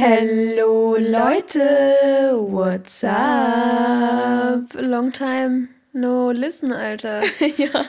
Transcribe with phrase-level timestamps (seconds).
[0.00, 4.72] Hello Leute, what's up?
[4.74, 7.24] Long time no listen, Alter.
[7.56, 7.84] ja,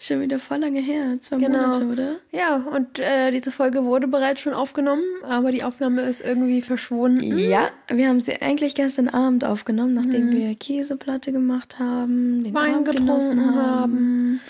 [0.00, 1.66] schon wieder voll lange her, zwei genau.
[1.66, 2.16] Monate, oder?
[2.32, 7.38] Ja, und äh, diese Folge wurde bereits schon aufgenommen, aber die Aufnahme ist irgendwie verschwunden.
[7.38, 10.32] Ja, wir haben sie eigentlich gestern Abend aufgenommen, nachdem mhm.
[10.32, 14.40] wir Käseplatte gemacht haben, den Wein Abend getrunken haben.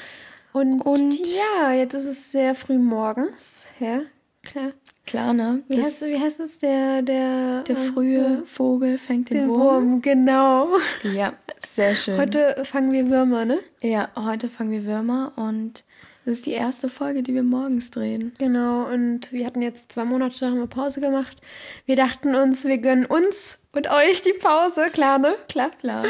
[0.52, 4.02] Und, und ja, jetzt ist es sehr früh morgens, ja,
[4.44, 4.70] klar.
[5.06, 5.62] Klar, ne?
[5.68, 6.58] Wie, heißt, wie heißt es?
[6.58, 9.60] Der, der, der frühe äh, Vogel fängt den, den Wurm.
[9.60, 10.02] Wurm.
[10.02, 10.68] Genau.
[11.02, 11.32] Ja,
[11.64, 12.18] sehr schön.
[12.18, 13.58] Heute fangen wir Würmer, ne?
[13.82, 15.84] Ja, heute fangen wir Würmer und
[16.24, 18.34] das ist die erste Folge, die wir morgens drehen.
[18.38, 21.38] Genau, und wir hatten jetzt zwei Monate, haben wir Pause gemacht.
[21.86, 25.34] Wir dachten uns, wir gönnen uns und euch die Pause, klar, ne?
[25.48, 26.04] Klar, klar.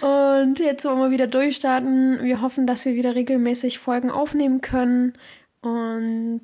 [0.42, 2.22] Und jetzt wollen wir wieder durchstarten.
[2.22, 5.14] Wir hoffen, dass wir wieder regelmäßig Folgen aufnehmen können.
[5.60, 6.42] Und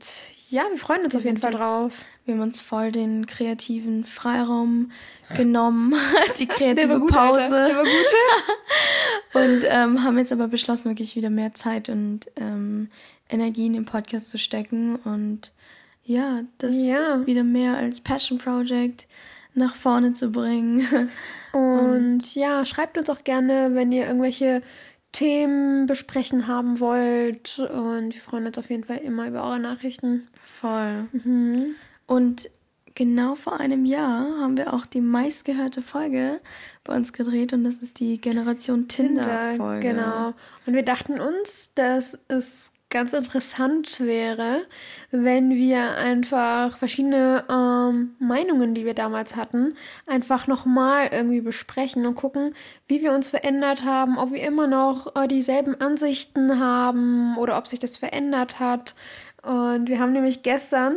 [0.48, 2.04] ja, wir freuen uns wir auf jeden Fall drauf.
[2.24, 4.90] Wir haben uns voll den kreativen Freiraum
[5.36, 5.94] genommen,
[6.38, 7.68] die kreative gut, Pause.
[9.34, 12.88] und ähm, haben jetzt aber beschlossen, wirklich wieder mehr Zeit und ähm,
[13.28, 15.52] Energie in den Podcast zu stecken und
[16.04, 17.26] ja, das ja.
[17.26, 19.08] wieder mehr als Passion Project
[19.54, 21.10] nach vorne zu bringen.
[21.52, 24.62] und, und ja, schreibt uns auch gerne, wenn ihr irgendwelche
[25.16, 27.58] Themen besprechen haben wollt.
[27.58, 30.28] Und wir freuen uns auf jeden Fall immer über eure Nachrichten.
[30.44, 31.08] Voll.
[31.12, 31.74] Mhm.
[32.06, 32.50] Und
[32.94, 36.40] genau vor einem Jahr haben wir auch die meistgehörte Folge
[36.84, 39.88] bei uns gedreht und das ist die Generation Tinder-Folge.
[39.88, 40.34] Tinder, genau.
[40.66, 44.62] Und wir dachten uns, dass es ganz interessant wäre,
[45.10, 49.74] wenn wir einfach verschiedene ähm, Meinungen, die wir damals hatten,
[50.06, 52.54] einfach nochmal irgendwie besprechen und gucken,
[52.88, 57.66] wie wir uns verändert haben, ob wir immer noch äh, dieselben Ansichten haben oder ob
[57.66, 58.94] sich das verändert hat.
[59.42, 60.96] Und wir haben nämlich gestern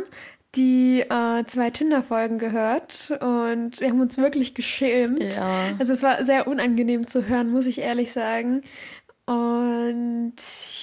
[0.56, 5.22] die äh, zwei Tinder-Folgen gehört und wir haben uns wirklich geschämt.
[5.22, 5.74] Ja.
[5.78, 8.62] Also es war sehr unangenehm zu hören, muss ich ehrlich sagen.
[9.30, 10.34] Und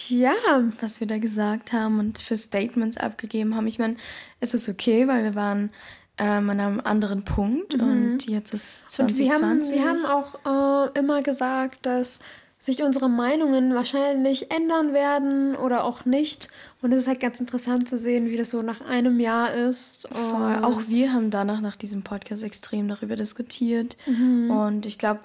[0.08, 0.34] ja,
[0.80, 3.68] was wir da gesagt haben und für Statements abgegeben haben.
[3.68, 3.98] Ich meine,
[4.40, 5.70] es ist okay, weil wir waren
[6.18, 7.84] ähm, an einem anderen Punkt mhm.
[7.84, 9.20] und jetzt ist 2020.
[9.20, 10.06] Und wir haben, wir haben
[10.46, 12.22] auch äh, immer gesagt, dass
[12.58, 16.48] sich unsere Meinungen wahrscheinlich ändern werden oder auch nicht.
[16.82, 20.08] Und es ist halt ganz interessant zu sehen, wie das so nach einem Jahr ist.
[20.10, 20.64] Voll.
[20.64, 23.98] Auch wir haben danach nach diesem Podcast extrem darüber diskutiert.
[24.06, 24.50] Mhm.
[24.50, 25.20] Und ich glaube,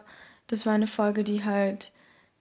[0.48, 1.92] das war eine Folge, die halt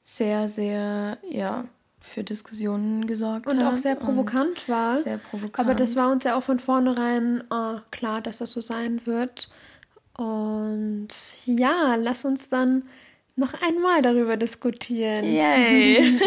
[0.01, 1.66] sehr, sehr, ja,
[2.01, 3.67] für Diskussionen gesorgt und hat.
[3.67, 5.01] Und auch sehr provokant war.
[5.01, 5.59] Sehr provokant.
[5.59, 9.50] Aber das war uns ja auch von vornherein äh, klar, dass das so sein wird.
[10.17, 11.09] Und
[11.45, 12.84] ja, lass uns dann
[13.35, 15.25] noch einmal darüber diskutieren.
[15.25, 16.19] Yay!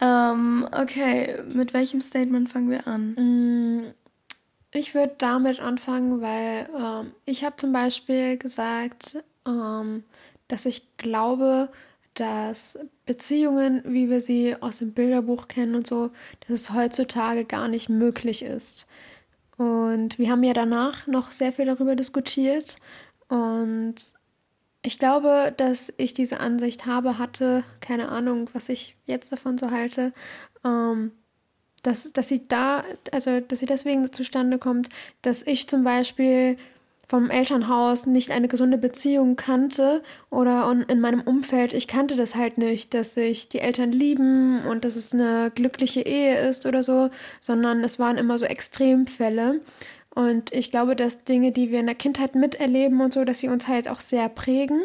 [0.00, 3.14] ähm, okay, mit welchem Statement fangen wir an?
[3.14, 3.94] Mm,
[4.72, 10.04] ich würde damit anfangen, weil ähm, ich habe zum Beispiel gesagt, ähm,
[10.48, 11.70] dass ich glaube,
[12.20, 16.10] dass Beziehungen, wie wir sie aus dem Bilderbuch kennen und so,
[16.40, 18.86] dass es heutzutage gar nicht möglich ist.
[19.56, 22.76] Und wir haben ja danach noch sehr viel darüber diskutiert
[23.28, 23.94] und
[24.82, 29.72] ich glaube, dass ich diese Ansicht habe, hatte, keine Ahnung, was ich jetzt davon so
[29.72, 30.12] halte,
[30.64, 31.10] ähm,
[31.82, 34.88] dass, dass sie da, also dass sie deswegen zustande kommt,
[35.22, 36.56] dass ich zum Beispiel
[37.08, 42.58] vom Elternhaus nicht eine gesunde Beziehung kannte oder in meinem Umfeld, ich kannte das halt
[42.58, 47.10] nicht, dass sich die Eltern lieben und dass es eine glückliche Ehe ist oder so,
[47.40, 49.60] sondern es waren immer so Extremfälle.
[50.14, 53.48] Und ich glaube, dass Dinge, die wir in der Kindheit miterleben und so, dass sie
[53.48, 54.82] uns halt auch sehr prägen.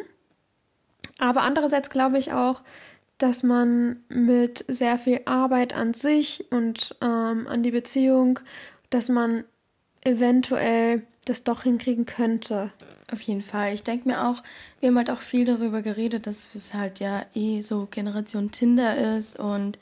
[1.17, 2.61] Aber andererseits glaube ich auch,
[3.17, 8.39] dass man mit sehr viel Arbeit an sich und ähm, an die Beziehung,
[8.89, 9.43] dass man
[10.03, 12.71] eventuell das doch hinkriegen könnte.
[13.11, 13.73] Auf jeden Fall.
[13.73, 14.43] Ich denke mir auch,
[14.79, 19.17] wir haben halt auch viel darüber geredet, dass es halt ja eh so Generation Tinder
[19.17, 19.79] ist und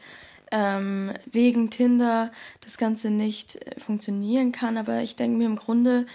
[0.51, 4.77] ähm, wegen Tinder das Ganze nicht äh, funktionieren kann.
[4.77, 6.05] Aber ich denke mir im Grunde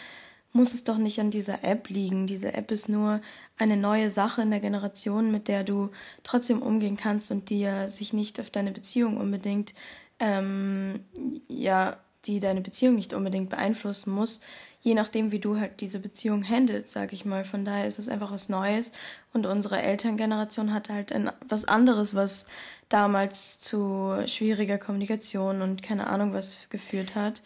[0.53, 2.29] muss es doch nicht an dieser App liegen.
[2.29, 3.20] Diese App ist nur
[3.59, 5.91] eine neue Sache in der Generation, mit der du
[6.23, 9.75] trotzdem umgehen kannst und die ja sich nicht auf deine Beziehung unbedingt,
[10.20, 11.00] ähm,
[11.49, 14.41] ja, die deine Beziehung nicht unbedingt beeinflussen muss
[14.85, 17.45] je nachdem, wie du halt diese Beziehung handelst, sag ich mal.
[17.47, 18.93] Von daher ist es einfach was Neues.
[19.33, 22.47] Und unsere Elterngeneration hatte halt ein, was anderes, was
[22.91, 27.43] damals zu schwieriger Kommunikation und keine Ahnung was geführt hat.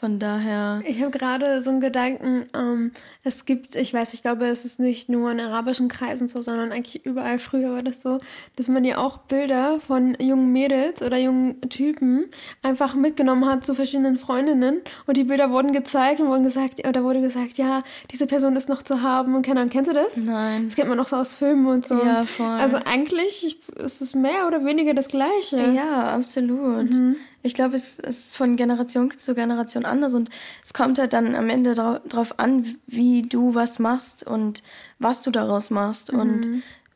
[0.00, 0.80] Von daher.
[0.86, 2.92] Ich habe gerade so einen Gedanken, ähm,
[3.22, 6.72] es gibt, ich weiß, ich glaube, es ist nicht nur in arabischen Kreisen so, sondern
[6.72, 8.18] eigentlich überall früher war das so,
[8.56, 12.30] dass man ja auch Bilder von jungen Mädels oder jungen Typen
[12.62, 17.04] einfach mitgenommen hat zu verschiedenen Freundinnen und die Bilder wurden gezeigt und wurden gesagt, oder
[17.04, 20.16] wurde gesagt, ja, diese Person ist noch zu haben und keine Ahnung, kennst du das?
[20.16, 20.68] Nein.
[20.68, 22.02] Das kennt man noch so aus Filmen und so.
[22.02, 22.46] Ja, voll.
[22.46, 25.58] Also eigentlich ist es mehr oder weniger das Gleiche.
[25.74, 26.90] Ja, absolut.
[26.90, 27.16] Mhm.
[27.42, 30.30] Ich glaube, es ist von Generation zu Generation anders und
[30.62, 34.62] es kommt halt dann am Ende darauf an, wie du was machst und
[34.98, 36.18] was du daraus machst mhm.
[36.20, 36.48] und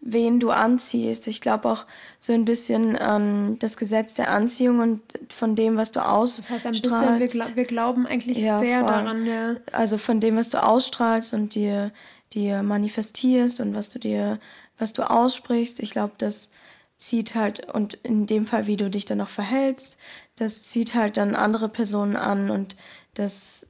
[0.05, 1.27] wen du anziehst.
[1.29, 1.87] Ich glaube auch
[2.19, 5.01] so ein bisschen an das Gesetz der Anziehung und
[5.31, 6.39] von dem, was du ausstrahlst.
[6.39, 8.91] Das heißt ein bisschen, wir, glaub, wir glauben eigentlich ja, sehr voll.
[8.91, 9.57] daran, ja.
[9.73, 11.91] Also von dem, was du ausstrahlst und dir,
[12.35, 14.39] dir manifestierst und was du dir,
[14.77, 15.81] was du aussprichst.
[15.81, 16.51] Ich glaube, das
[16.97, 19.99] zieht halt, und in dem Fall, wie du dich dann noch verhältst,
[20.37, 22.77] das zieht halt dann andere Personen an und
[23.15, 23.67] das,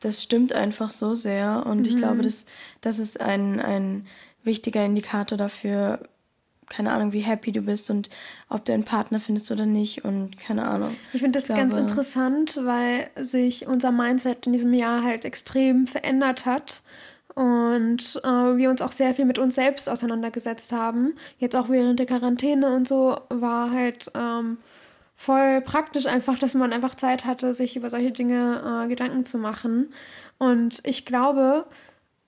[0.00, 1.64] das stimmt einfach so sehr.
[1.66, 1.86] Und mhm.
[1.86, 2.46] ich glaube, das,
[2.80, 4.06] das ist ein, ein
[4.42, 6.08] wichtiger Indikator dafür,
[6.68, 8.08] keine Ahnung, wie happy du bist und
[8.48, 10.96] ob du einen Partner findest oder nicht und keine Ahnung.
[11.12, 15.86] Ich finde das ich ganz interessant, weil sich unser Mindset in diesem Jahr halt extrem
[15.86, 16.82] verändert hat
[17.34, 21.14] und äh, wir uns auch sehr viel mit uns selbst auseinandergesetzt haben.
[21.38, 24.58] Jetzt auch während der Quarantäne und so war halt ähm,
[25.16, 29.38] voll praktisch einfach, dass man einfach Zeit hatte, sich über solche Dinge äh, Gedanken zu
[29.38, 29.92] machen.
[30.38, 31.66] Und ich glaube,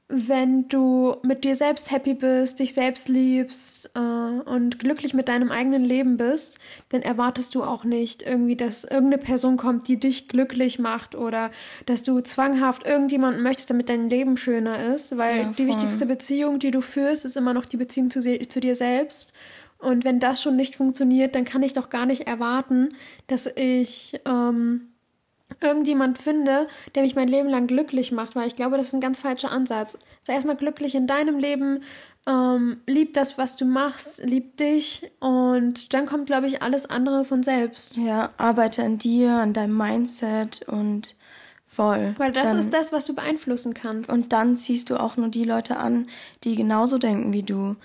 [0.08, 5.50] wenn du mit dir selbst happy bist, dich selbst liebst äh, und glücklich mit deinem
[5.50, 6.60] eigenen Leben bist,
[6.90, 11.50] dann erwartest du auch nicht irgendwie, dass irgendeine Person kommt, die dich glücklich macht oder
[11.86, 16.60] dass du zwanghaft irgendjemanden möchtest, damit dein Leben schöner ist, weil ja, die wichtigste Beziehung,
[16.60, 19.32] die du führst, ist immer noch die Beziehung zu, zu dir selbst.
[19.78, 22.94] Und wenn das schon nicht funktioniert, dann kann ich doch gar nicht erwarten,
[23.26, 24.92] dass ich ähm,
[25.60, 29.00] irgendjemand finde, der mich mein Leben lang glücklich macht, weil ich glaube, das ist ein
[29.00, 29.98] ganz falscher Ansatz.
[30.20, 31.82] Sei erstmal glücklich in deinem Leben,
[32.26, 37.24] ähm, lieb das, was du machst, lieb dich und dann kommt, glaube ich, alles andere
[37.24, 37.96] von selbst.
[37.96, 41.14] Ja, arbeite an dir, an deinem Mindset und
[41.64, 42.14] voll.
[42.18, 44.10] Weil das dann, ist das, was du beeinflussen kannst.
[44.10, 46.08] Und dann ziehst du auch nur die Leute an,
[46.42, 47.76] die genauso denken wie du.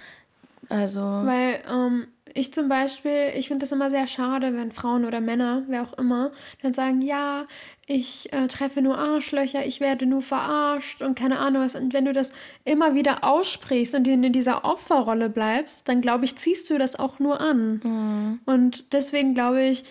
[0.69, 1.01] Also.
[1.01, 5.63] Weil ähm, ich zum Beispiel, ich finde das immer sehr schade, wenn Frauen oder Männer,
[5.67, 6.31] wer auch immer,
[6.61, 7.45] dann sagen, ja,
[7.87, 11.75] ich äh, treffe nur Arschlöcher, ich werde nur verarscht und keine Ahnung was.
[11.75, 12.31] Und wenn du das
[12.63, 17.19] immer wieder aussprichst und in dieser Opferrolle bleibst, dann glaube ich, ziehst du das auch
[17.19, 17.81] nur an.
[17.83, 18.39] Mhm.
[18.45, 19.83] Und deswegen glaube ich,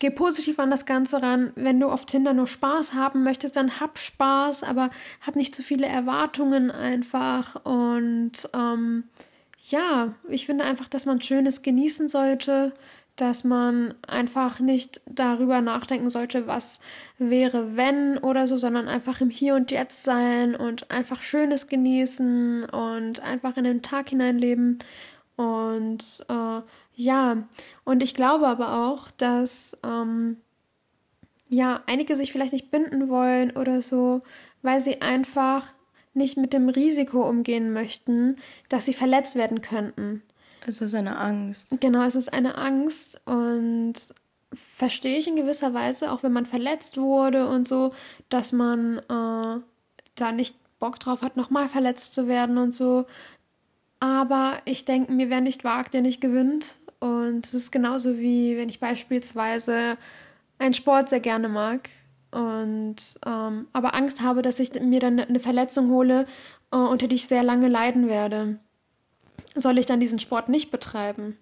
[0.00, 1.52] geh positiv an das Ganze ran.
[1.54, 4.90] Wenn du auf Tinder nur Spaß haben möchtest, dann hab Spaß, aber
[5.20, 9.04] hab nicht zu viele Erwartungen einfach und ähm,
[9.70, 12.72] ja, ich finde einfach, dass man Schönes genießen sollte,
[13.16, 16.80] dass man einfach nicht darüber nachdenken sollte, was
[17.18, 22.64] wäre, wenn oder so, sondern einfach im Hier und Jetzt sein und einfach Schönes genießen
[22.64, 24.78] und einfach in den Tag hineinleben.
[25.36, 26.60] Und äh,
[26.94, 27.36] ja,
[27.84, 30.38] und ich glaube aber auch, dass ähm,
[31.48, 34.22] ja, einige sich vielleicht nicht binden wollen oder so,
[34.62, 35.66] weil sie einfach
[36.14, 38.36] nicht mit dem Risiko umgehen möchten,
[38.68, 40.22] dass sie verletzt werden könnten.
[40.66, 41.80] Es ist eine Angst.
[41.80, 43.94] Genau, es ist eine Angst und
[44.52, 47.92] verstehe ich in gewisser Weise, auch wenn man verletzt wurde und so,
[48.28, 49.60] dass man äh,
[50.16, 53.06] da nicht Bock drauf hat, nochmal verletzt zu werden und so.
[54.00, 56.76] Aber ich denke mir, wer nicht wagt, der nicht gewinnt.
[56.98, 59.96] Und es ist genauso wie, wenn ich beispielsweise
[60.58, 61.88] einen Sport sehr gerne mag
[62.30, 62.96] und
[63.26, 66.26] ähm, aber Angst habe, dass ich mir dann eine Verletzung hole,
[66.70, 68.58] äh, unter die ich sehr lange leiden werde.
[69.54, 71.36] Soll ich dann diesen Sport nicht betreiben?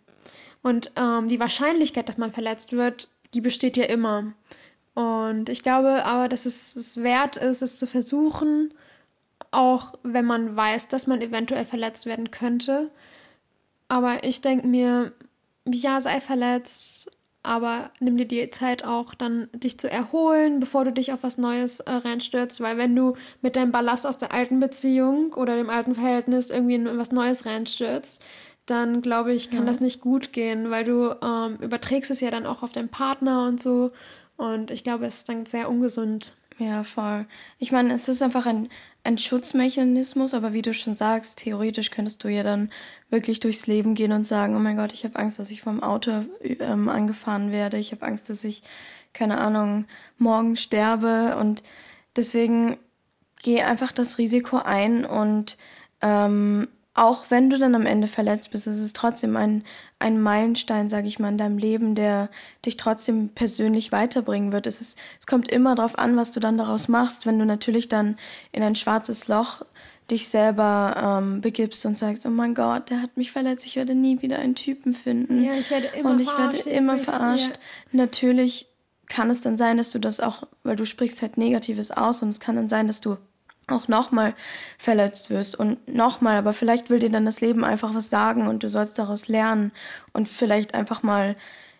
[0.62, 4.32] Und ähm, die Wahrscheinlichkeit, dass man verletzt wird, die besteht ja immer.
[4.94, 8.74] Und ich glaube aber, dass es es wert ist, es zu versuchen,
[9.50, 12.90] auch wenn man weiß, dass man eventuell verletzt werden könnte.
[13.88, 15.12] Aber ich denke mir,
[15.66, 17.10] ja, sei verletzt,
[17.48, 21.38] aber nimm dir die Zeit auch dann, dich zu erholen, bevor du dich auf was
[21.38, 25.70] Neues äh, reinstürzt, weil wenn du mit deinem Ballast aus der alten Beziehung oder dem
[25.70, 28.22] alten Verhältnis irgendwie in was Neues reinstürzt,
[28.66, 29.64] dann glaube ich, kann ja.
[29.64, 33.46] das nicht gut gehen, weil du ähm, überträgst es ja dann auch auf deinen Partner
[33.46, 33.92] und so.
[34.36, 36.36] Und ich glaube, es ist dann sehr ungesund.
[36.58, 37.24] Ja, voll.
[37.58, 38.68] Ich meine, es ist einfach ein,
[39.08, 42.70] ein Schutzmechanismus, aber wie du schon sagst, theoretisch könntest du ja dann
[43.08, 45.82] wirklich durchs Leben gehen und sagen, oh mein Gott, ich habe Angst, dass ich vom
[45.82, 48.62] Auto ähm, angefahren werde, ich habe Angst, dass ich,
[49.14, 49.86] keine Ahnung,
[50.18, 51.38] morgen sterbe.
[51.40, 51.62] Und
[52.16, 52.76] deswegen
[53.42, 55.56] geh einfach das Risiko ein und
[56.02, 59.64] ähm, auch wenn du dann am Ende verletzt bist, ist es trotzdem ein,
[59.98, 62.30] ein Meilenstein, sag ich mal, in deinem Leben, der
[62.64, 64.66] dich trotzdem persönlich weiterbringen wird.
[64.66, 67.26] Es, ist, es kommt immer darauf an, was du dann daraus machst.
[67.26, 68.16] Wenn du natürlich dann
[68.52, 69.62] in ein schwarzes Loch
[70.10, 73.94] dich selber ähm, begibst und sagst, oh mein Gott, der hat mich verletzt, ich werde
[73.94, 75.44] nie wieder einen Typen finden.
[75.44, 77.56] Ja, ich werde immer Und ich verarscht, werde immer verarscht.
[77.92, 78.04] Ja.
[78.04, 78.66] Natürlich
[79.06, 82.30] kann es dann sein, dass du das auch, weil du sprichst halt Negatives aus und
[82.30, 83.16] es kann dann sein, dass du
[83.68, 84.34] auch nochmal
[84.78, 88.62] verletzt wirst und nochmal, aber vielleicht will dir dann das Leben einfach was sagen und
[88.62, 89.72] du sollst daraus lernen
[90.12, 91.36] und vielleicht einfach mal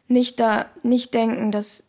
[0.06, 1.84] nicht da, nicht denken, dass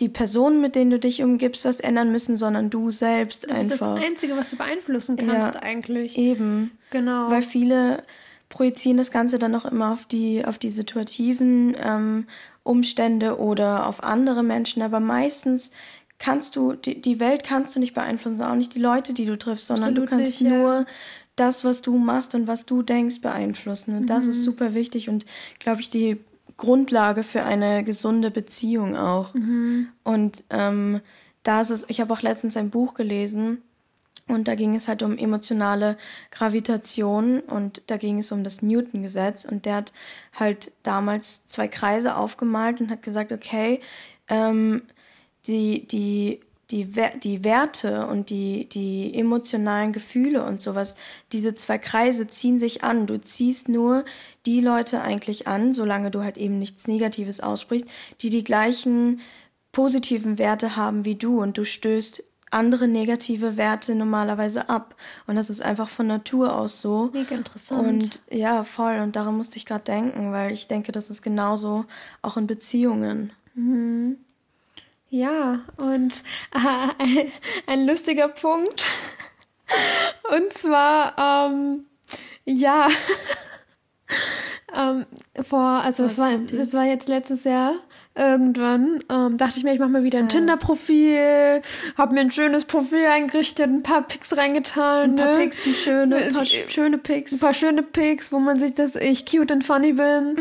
[0.00, 3.62] die Personen, mit denen du dich umgibst, was ändern müssen, sondern du selbst das einfach.
[3.62, 6.18] Das ist das Einzige, was du beeinflussen kannst, ja, eigentlich.
[6.18, 6.72] Eben.
[6.90, 7.30] Genau.
[7.30, 8.02] Weil viele
[8.48, 12.26] projizieren das Ganze dann auch immer auf die, auf die situativen ähm,
[12.64, 15.70] Umstände oder auf andere Menschen, aber meistens
[16.22, 19.36] kannst du, die, die Welt kannst du nicht beeinflussen, auch nicht die Leute, die du
[19.36, 20.86] triffst, sondern Absolut du kannst nicht, nur ja.
[21.34, 23.96] das, was du machst und was du denkst, beeinflussen.
[23.96, 24.06] Und mhm.
[24.06, 24.44] das ist mhm.
[24.44, 25.26] super wichtig und,
[25.58, 26.18] glaube ich, die
[26.56, 29.34] Grundlage für eine gesunde Beziehung auch.
[29.34, 29.88] Mhm.
[30.04, 31.00] Und ähm,
[31.42, 33.58] da ist es, ich habe auch letztens ein Buch gelesen,
[34.28, 35.96] und da ging es halt um emotionale
[36.30, 39.92] Gravitation und da ging es um das Newton-Gesetz und der hat
[40.38, 43.80] halt damals zwei Kreise aufgemalt und hat gesagt, okay,
[44.28, 44.82] ähm,
[45.46, 46.88] die, die, die,
[47.22, 50.96] die Werte und die, die emotionalen Gefühle und sowas,
[51.32, 53.06] diese zwei Kreise ziehen sich an.
[53.06, 54.04] Du ziehst nur
[54.46, 57.86] die Leute eigentlich an, solange du halt eben nichts Negatives aussprichst,
[58.20, 59.20] die die gleichen
[59.70, 64.94] positiven Werte haben wie du und du stößt andere negative Werte normalerweise ab.
[65.26, 67.10] Und das ist einfach von Natur aus so.
[67.12, 67.88] Mega interessant.
[67.88, 69.00] Und ja, voll.
[69.00, 71.86] Und daran musste ich gerade denken, weil ich denke, das ist genauso
[72.20, 73.32] auch in Beziehungen.
[73.54, 74.18] Mhm.
[75.12, 76.22] Ja, und
[76.54, 76.58] äh,
[76.98, 77.32] ein,
[77.66, 78.90] ein, lustiger Punkt.
[80.34, 81.84] Und zwar, ähm,
[82.46, 82.88] ja,
[84.74, 85.04] ähm,
[85.42, 87.74] vor, also das war, das war jetzt letztes Jahr,
[88.14, 90.30] irgendwann ähm, dachte ich mir, ich mache mal wieder ein ja.
[90.30, 91.60] Tinder-Profil,
[91.98, 95.10] habe mir ein schönes Profil eingerichtet, ein paar Pics reingetan.
[95.10, 95.40] Ein paar ne?
[95.40, 97.32] Pics, ein schöne, ein paar Die, schöne Pics.
[97.32, 100.36] Ein paar schöne Pics, wo man sich, dass ich cute und funny bin.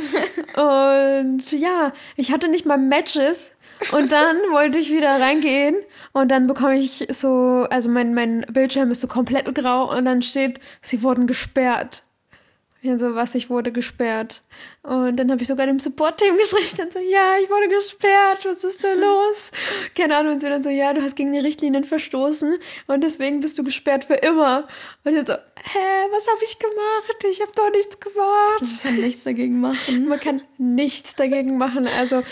[0.56, 3.58] und ja, ich hatte nicht mal Matches
[3.92, 5.76] und dann wollte ich wieder reingehen
[6.14, 10.22] und dann bekomme ich so, also mein, mein Bildschirm ist so komplett grau und dann
[10.22, 12.04] steht, sie wurden gesperrt.
[12.84, 14.42] Und so, was, ich wurde gesperrt.
[14.82, 18.64] Und dann habe ich sogar dem Support-Team geschrieben und so, ja, ich wurde gesperrt, was
[18.64, 19.52] ist denn los?
[19.96, 22.58] Keine Ahnung, und sie dann so, ja, du hast gegen die Richtlinien verstoßen
[22.88, 24.68] und deswegen bist du gesperrt für immer.
[25.04, 27.24] Und dann so, hä, was habe ich gemacht?
[27.30, 28.62] Ich habe doch nichts gemacht.
[28.62, 30.08] Man kann nichts dagegen machen.
[30.08, 31.88] Man kann nichts dagegen machen.
[31.88, 32.24] Also,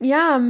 [0.00, 0.40] ja,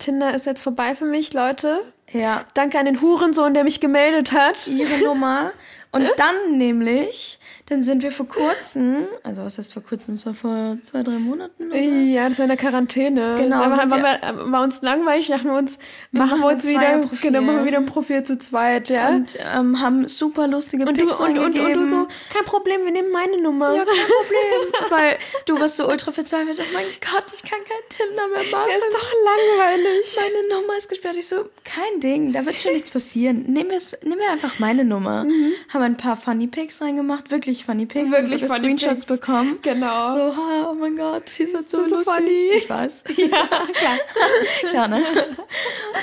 [0.00, 1.80] Tinder ist jetzt vorbei für mich, Leute.
[2.10, 2.44] Ja.
[2.54, 4.66] Danke an den Hurensohn, der mich gemeldet hat.
[4.66, 5.52] Ihre Nummer.
[5.92, 7.38] Und dann nämlich
[7.70, 11.18] dann sind wir vor kurzem, also was heißt vor kurzem, das war vor zwei, drei
[11.20, 11.78] Monaten, oder?
[11.78, 13.36] Ja, das war in der Quarantäne.
[13.38, 13.62] Genau.
[13.62, 15.78] Aber war, wir, war uns langweilig, dachten wir uns,
[16.10, 19.10] wir machen, wir uns wieder, genau, machen wir wieder ein Profil zu zweit, ja.
[19.10, 22.84] Und ähm, haben super lustige und Pics du, und, und, und, du so, kein Problem,
[22.84, 23.72] wir nehmen meine Nummer.
[23.72, 24.90] Ja, kein Problem.
[24.90, 28.68] Weil du warst so ultra verzweifelt, oh mein Gott, ich kann kein Tinder mehr machen.
[28.68, 30.16] Das ist doch langweilig.
[30.16, 31.14] Meine Nummer ist gesperrt.
[31.16, 33.44] Ich so, kein Ding, da wird schon nichts passieren.
[33.46, 35.22] Nimm mir, nimm mir einfach meine Nummer.
[35.22, 35.52] Mhm.
[35.72, 38.10] Haben ein paar Funny Pics reingemacht, wirklich wirklich Funny Pics.
[38.10, 39.20] Wirklich also funny Screenshots Pics.
[39.20, 39.58] bekommen.
[39.62, 40.14] Genau.
[40.14, 40.34] So,
[40.70, 42.14] oh mein Gott, die sind so, so lustig.
[42.14, 42.50] Funny.
[42.56, 43.04] Ich weiß.
[43.20, 43.98] Ja, klar.
[44.70, 45.02] klar, ne?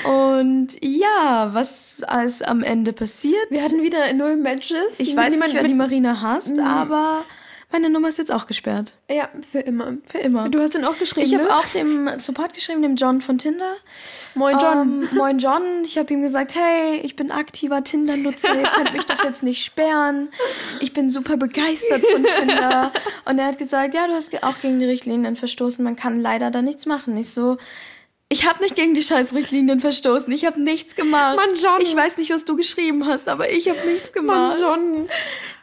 [0.04, 3.50] Und ja, was als am Ende passiert.
[3.50, 4.98] Wir hatten wieder null Matches.
[4.98, 6.60] Ich weiß nicht, wer die Marina hasst, mhm.
[6.60, 7.24] aber
[7.70, 8.94] meine Nummer ist jetzt auch gesperrt.
[9.10, 9.98] Ja, für immer.
[10.06, 10.48] Für immer.
[10.48, 11.26] Du hast den auch geschrieben.
[11.26, 11.54] Ich habe ne?
[11.54, 13.74] auch dem Support geschrieben, dem John von Tinder.
[14.34, 15.02] Moin John.
[15.02, 15.62] Ähm, moin John.
[15.84, 19.62] Ich habe ihm gesagt, hey, ich bin aktiver Tinder-Nutzer, ihr könnt mich doch jetzt nicht
[19.62, 20.28] sperren.
[20.80, 22.90] Ich bin super begeistert von Tinder.
[23.26, 26.50] Und er hat gesagt, ja, du hast auch gegen die Richtlinien verstoßen, man kann leider
[26.50, 27.16] da nichts machen.
[27.18, 27.58] Ich so,
[28.30, 30.30] ich habe nicht gegen die Scheißrichtlinien verstoßen.
[30.32, 31.36] Ich habe nichts gemacht.
[31.36, 31.80] Mann, John.
[31.80, 34.60] Ich weiß nicht, was du geschrieben hast, aber ich habe nichts gemacht.
[34.60, 35.08] Mann, John.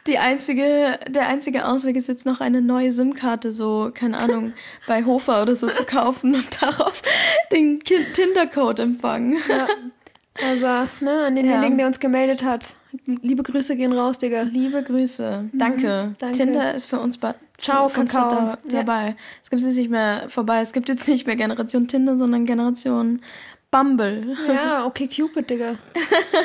[0.08, 4.52] Die einzige, der einzige Ausweg ist jetzt noch eine neue SIM-Karte, so, keine Ahnung,
[4.86, 7.02] bei Hofer oder so zu kaufen und darauf
[7.52, 9.38] den Tinder-Code empfangen.
[9.48, 9.66] Ja.
[10.44, 10.66] Also,
[11.00, 11.76] ne, an denjenigen, ja.
[11.78, 12.74] der uns gemeldet hat.
[13.06, 14.42] Liebe Grüße gehen raus, Digga.
[14.42, 15.50] Liebe Grüße.
[15.52, 16.08] Danke.
[16.08, 16.36] Mhm, danke.
[16.36, 17.20] Tinder ist für uns
[17.58, 19.08] Ciao, für da, dabei.
[19.08, 19.14] Ja.
[19.42, 20.60] Es gibt jetzt nicht mehr vorbei.
[20.60, 23.20] Es gibt jetzt nicht mehr Generation Tinder, sondern Generation
[23.70, 24.36] Bumble.
[24.48, 25.76] Ja, okay, Cupid, Digga.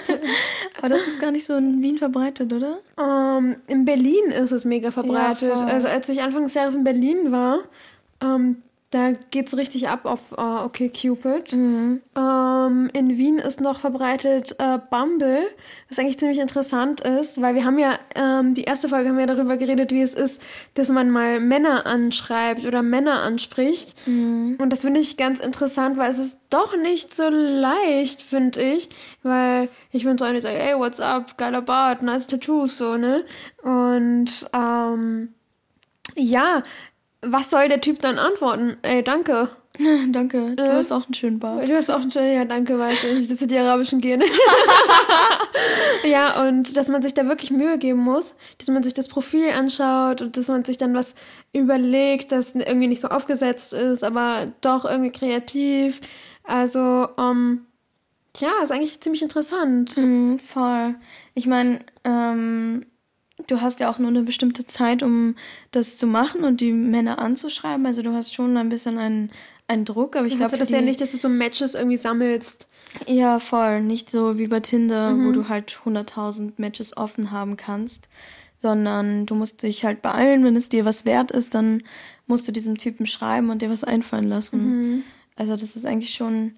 [0.78, 2.80] Aber das ist gar nicht so in Wien verbreitet, oder?
[2.96, 5.50] Um, ähm, in Berlin ist es mega verbreitet.
[5.50, 7.60] Ja, also als ich Anfang des Jahres in Berlin war,
[8.22, 11.54] um, ähm, Da geht es richtig ab auf uh, Okay Cupid.
[11.54, 12.02] Mhm.
[12.14, 15.44] Ähm, in Wien ist noch verbreitet äh, Bumble,
[15.88, 19.28] was eigentlich ziemlich interessant ist, weil wir haben ja, ähm, die erste Folge haben wir
[19.28, 20.42] darüber geredet, wie es ist,
[20.74, 23.96] dass man mal Männer anschreibt oder Männer anspricht.
[24.06, 24.58] Mhm.
[24.60, 28.90] Und das finde ich ganz interessant, weil es ist doch nicht so leicht, finde ich,
[29.24, 32.98] weil ich bin so eine, die sagt, hey, what's up, geiler Bart, nice Tattoos, so,
[32.98, 33.24] ne?
[33.64, 35.30] Und, ähm,
[36.16, 36.64] ja,
[37.22, 38.78] was soll der Typ dann antworten?
[38.82, 39.50] Ey, danke.
[40.12, 41.68] danke, du äh, hast auch einen schönen Bart.
[41.68, 43.28] Du hast auch einen schönen, ja, danke, weiß ich.
[43.30, 44.26] Das sind die arabischen Gene.
[46.04, 49.52] ja, und dass man sich da wirklich Mühe geben muss, dass man sich das Profil
[49.52, 51.16] anschaut und dass man sich dann was
[51.54, 56.02] überlegt, das irgendwie nicht so aufgesetzt ist, aber doch irgendwie kreativ.
[56.44, 57.66] Also, ähm,
[58.38, 59.96] ja, ist eigentlich ziemlich interessant.
[59.98, 60.96] Mhm, voll.
[61.34, 62.86] Ich meine, ähm,
[63.48, 65.36] du hast ja auch nur eine bestimmte Zeit, um
[65.72, 67.86] das zu machen und die Männer anzuschreiben.
[67.86, 69.32] Also du hast schon ein bisschen einen,
[69.68, 70.58] einen Druck, aber ich glaube.
[70.58, 72.68] das ja nicht, dass du so Matches irgendwie sammelst.
[73.08, 73.82] Ja, voll.
[73.82, 75.28] Nicht so wie bei Tinder, mhm.
[75.28, 78.10] wo du halt 100.000 Matches offen haben kannst,
[78.58, 80.44] sondern du musst dich halt beeilen.
[80.44, 81.84] Wenn es dir was wert ist, dann
[82.28, 84.68] musst du diesem Typen schreiben und dir was einfallen lassen.
[84.68, 85.04] Mhm.
[85.36, 86.56] Also das ist eigentlich schon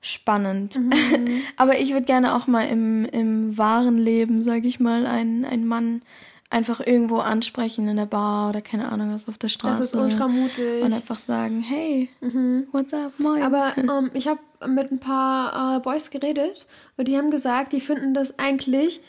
[0.00, 0.76] spannend.
[0.78, 0.92] Mhm.
[1.56, 5.66] Aber ich würde gerne auch mal im, im wahren Leben, sage ich mal, einen, einen
[5.66, 6.02] Mann
[6.48, 9.78] einfach irgendwo ansprechen in der Bar oder keine Ahnung was auf der Straße.
[9.78, 10.82] Das ist ultra mutig.
[10.82, 12.68] Und einfach sagen, hey, mhm.
[12.72, 13.42] what's up, moin.
[13.42, 17.80] Aber ähm, ich habe mit ein paar äh, Boys geredet und die haben gesagt, die
[17.80, 19.00] finden das eigentlich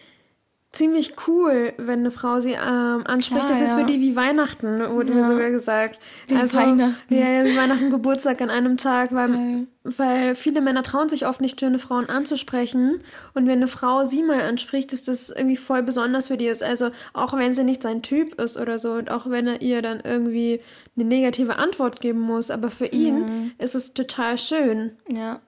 [0.72, 3.46] ziemlich cool, wenn eine Frau sie ähm, anspricht.
[3.46, 3.80] Klar, das ist ja.
[3.80, 5.16] für die wie Weihnachten, wurde ja.
[5.16, 5.98] mir sogar gesagt.
[6.28, 7.14] Wie also, Weihnachten.
[7.14, 11.60] Ja, ja, Weihnachten, Geburtstag an einem Tag, weil, weil viele Männer trauen sich oft nicht,
[11.60, 13.00] schöne Frauen anzusprechen.
[13.34, 16.48] Und wenn eine Frau sie mal anspricht, ist das irgendwie voll besonders für die.
[16.48, 16.64] Ist.
[16.64, 19.82] Also auch wenn sie nicht sein Typ ist oder so und auch wenn er ihr
[19.82, 20.62] dann irgendwie
[20.96, 23.52] eine negative Antwort geben muss, aber für ihn mhm.
[23.58, 24.92] ist es total schön.
[25.10, 25.40] Ja.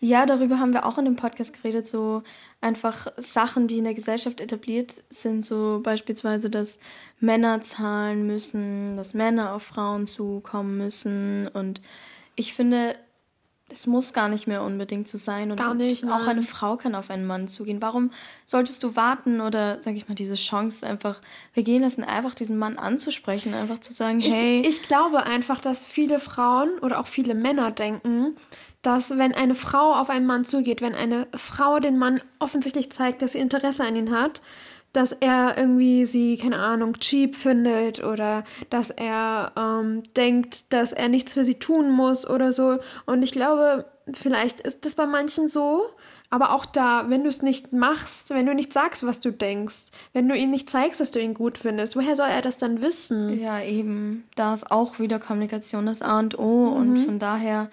[0.00, 2.22] Ja, darüber haben wir auch in dem Podcast geredet, so
[2.60, 6.78] einfach Sachen, die in der Gesellschaft etabliert sind, so beispielsweise, dass
[7.20, 11.80] Männer zahlen müssen, dass Männer auf Frauen zukommen müssen und
[12.36, 12.94] ich finde,
[13.70, 16.28] es muss gar nicht mehr unbedingt so sein und gar nicht, auch nein.
[16.28, 17.82] eine Frau kann auf einen Mann zugehen.
[17.82, 18.12] Warum
[18.46, 21.20] solltest du warten oder, sag ich mal, diese Chance einfach
[21.52, 24.60] vergehen lassen, einfach diesen Mann anzusprechen, einfach zu sagen, hey.
[24.60, 28.36] Ich, ich glaube einfach, dass viele Frauen oder auch viele Männer denken,
[28.88, 33.20] dass wenn eine Frau auf einen Mann zugeht, wenn eine Frau den Mann offensichtlich zeigt,
[33.20, 34.40] dass sie Interesse an ihn hat,
[34.94, 41.10] dass er irgendwie sie, keine Ahnung, cheap findet oder dass er ähm, denkt, dass er
[41.10, 42.78] nichts für sie tun muss oder so.
[43.04, 45.82] Und ich glaube, vielleicht ist das bei manchen so,
[46.30, 49.84] aber auch da, wenn du es nicht machst, wenn du nicht sagst, was du denkst,
[50.14, 52.80] wenn du ihm nicht zeigst, dass du ihn gut findest, woher soll er das dann
[52.80, 53.38] wissen?
[53.38, 54.24] Ja, eben.
[54.34, 56.76] Da ist auch wieder Kommunikation das A und O mhm.
[56.76, 57.68] und von daher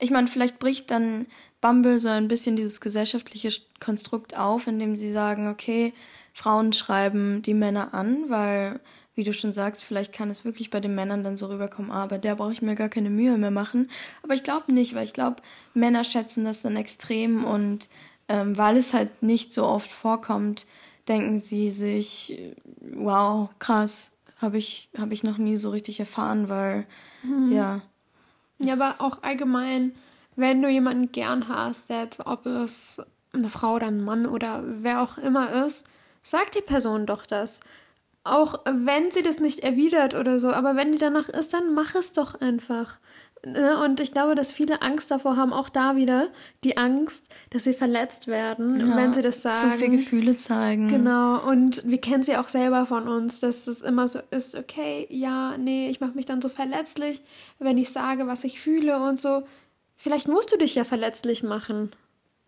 [0.00, 1.26] ich meine, vielleicht bricht dann
[1.60, 5.92] Bumble so ein bisschen dieses gesellschaftliche Konstrukt auf, indem sie sagen, okay,
[6.32, 8.80] Frauen schreiben die Männer an, weil,
[9.14, 12.06] wie du schon sagst, vielleicht kann es wirklich bei den Männern dann so rüberkommen, ah,
[12.06, 13.90] bei der brauche ich mir gar keine Mühe mehr machen.
[14.22, 15.42] Aber ich glaube nicht, weil ich glaube,
[15.74, 17.88] Männer schätzen das dann extrem und
[18.28, 20.66] ähm, weil es halt nicht so oft vorkommt,
[21.08, 22.54] denken sie sich,
[22.94, 26.86] wow, krass, habe ich, hab ich noch nie so richtig erfahren, weil,
[27.22, 27.52] mhm.
[27.52, 27.82] ja,
[28.60, 29.92] ja, aber auch allgemein,
[30.36, 35.02] wenn du jemanden gern hast, jetzt ob es eine Frau oder ein Mann oder wer
[35.02, 35.86] auch immer ist,
[36.22, 37.60] sag die Person doch das.
[38.22, 41.94] Auch wenn sie das nicht erwidert oder so, aber wenn die danach ist, dann mach
[41.94, 42.98] es doch einfach.
[43.44, 43.82] Ne?
[43.82, 46.28] Und ich glaube, dass viele Angst davor haben, auch da wieder
[46.62, 49.72] die Angst, dass sie verletzt werden, ja, wenn sie das sagen.
[49.72, 50.88] Zu viel Gefühle zeigen.
[50.88, 51.40] Genau.
[51.48, 55.56] Und wir kennen sie auch selber von uns, dass es immer so ist, okay, ja,
[55.56, 57.22] nee, ich mache mich dann so verletzlich,
[57.58, 59.42] wenn ich sage, was ich fühle und so.
[59.96, 61.92] Vielleicht musst du dich ja verletzlich machen.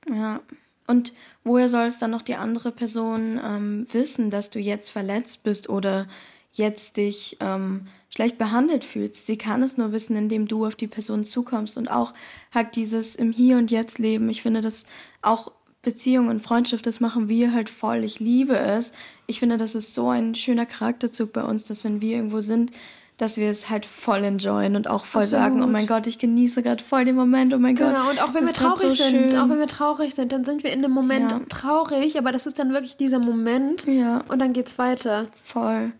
[0.09, 0.41] Ja.
[0.87, 5.43] Und woher soll es dann noch die andere Person ähm, wissen, dass du jetzt verletzt
[5.43, 6.07] bist oder
[6.53, 9.27] jetzt dich ähm, schlecht behandelt fühlst.
[9.27, 12.13] Sie kann es nur wissen, indem du auf die Person zukommst und auch
[12.53, 14.29] halt dieses im Hier und Jetzt leben.
[14.29, 14.85] Ich finde, dass
[15.23, 18.05] auch Beziehung und Freundschaft, das machen wir halt voll.
[18.05, 18.93] Ich liebe es.
[19.27, 22.71] Ich finde, das ist so ein schöner Charakterzug bei uns, dass wenn wir irgendwo sind,
[23.17, 25.45] dass wir es halt voll enjoyen und auch voll Absolut.
[25.45, 27.99] sagen, oh mein Gott, ich genieße gerade voll den Moment, oh mein genau, Gott.
[27.99, 29.39] Genau, und auch wenn wir traurig so sind, schön.
[29.39, 31.41] auch wenn wir traurig sind, dann sind wir in dem Moment ja.
[31.49, 34.23] traurig, aber das ist dann wirklich dieser Moment ja.
[34.29, 35.29] und dann geht's weiter.
[35.43, 35.93] Voll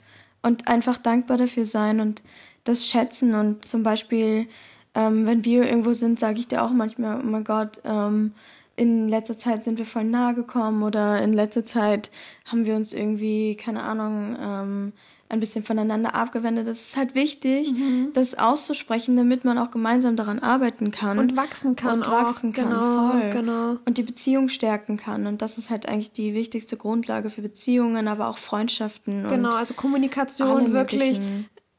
[0.43, 2.23] und einfach dankbar dafür sein und
[2.65, 3.35] das schätzen.
[3.35, 4.47] Und zum Beispiel,
[4.95, 8.33] ähm, wenn wir irgendwo sind, sage ich dir auch manchmal, oh mein Gott, ähm,
[8.77, 12.11] in letzter Zeit sind wir voll nahe gekommen oder in letzter Zeit
[12.47, 14.93] haben wir uns irgendwie, keine Ahnung, ähm,
[15.33, 16.69] ein bisschen voneinander abgewendet.
[16.69, 18.11] Es ist halt wichtig, mhm.
[18.13, 21.19] das auszusprechen, damit man auch gemeinsam daran arbeiten kann.
[21.19, 22.03] Und wachsen kann.
[22.03, 23.31] Und wachsen kann, genau, voll.
[23.31, 23.77] Genau.
[23.87, 25.27] Und die Beziehung stärken kann.
[25.27, 29.27] Und das ist halt eigentlich die wichtigste Grundlage für Beziehungen, aber auch Freundschaften.
[29.27, 31.19] Genau, also Kommunikation wirklich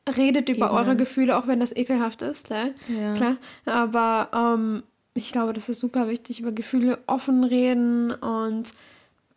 [0.09, 0.79] redet über Ebenen.
[0.79, 2.73] eure Gefühle, auch wenn das ekelhaft ist, ne?
[2.87, 3.13] ja.
[3.13, 3.37] klar.
[3.65, 8.73] Aber ähm, ich glaube, das ist super wichtig, über Gefühle offen reden und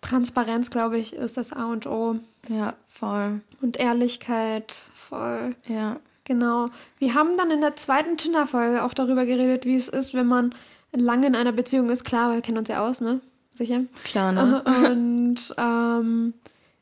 [0.00, 2.16] Transparenz, glaube ich, ist das A und O.
[2.48, 3.40] Ja, voll.
[3.60, 5.54] Und Ehrlichkeit, voll.
[5.68, 5.98] Ja.
[6.24, 6.66] Genau.
[6.98, 10.54] Wir haben dann in der zweiten Tinder-Folge auch darüber geredet, wie es ist, wenn man
[10.92, 12.04] lange in einer Beziehung ist.
[12.04, 13.20] Klar, wir kennen uns ja aus, ne?
[13.54, 13.82] Sicher.
[14.04, 14.62] Klar, ne?
[14.90, 16.34] Und ähm,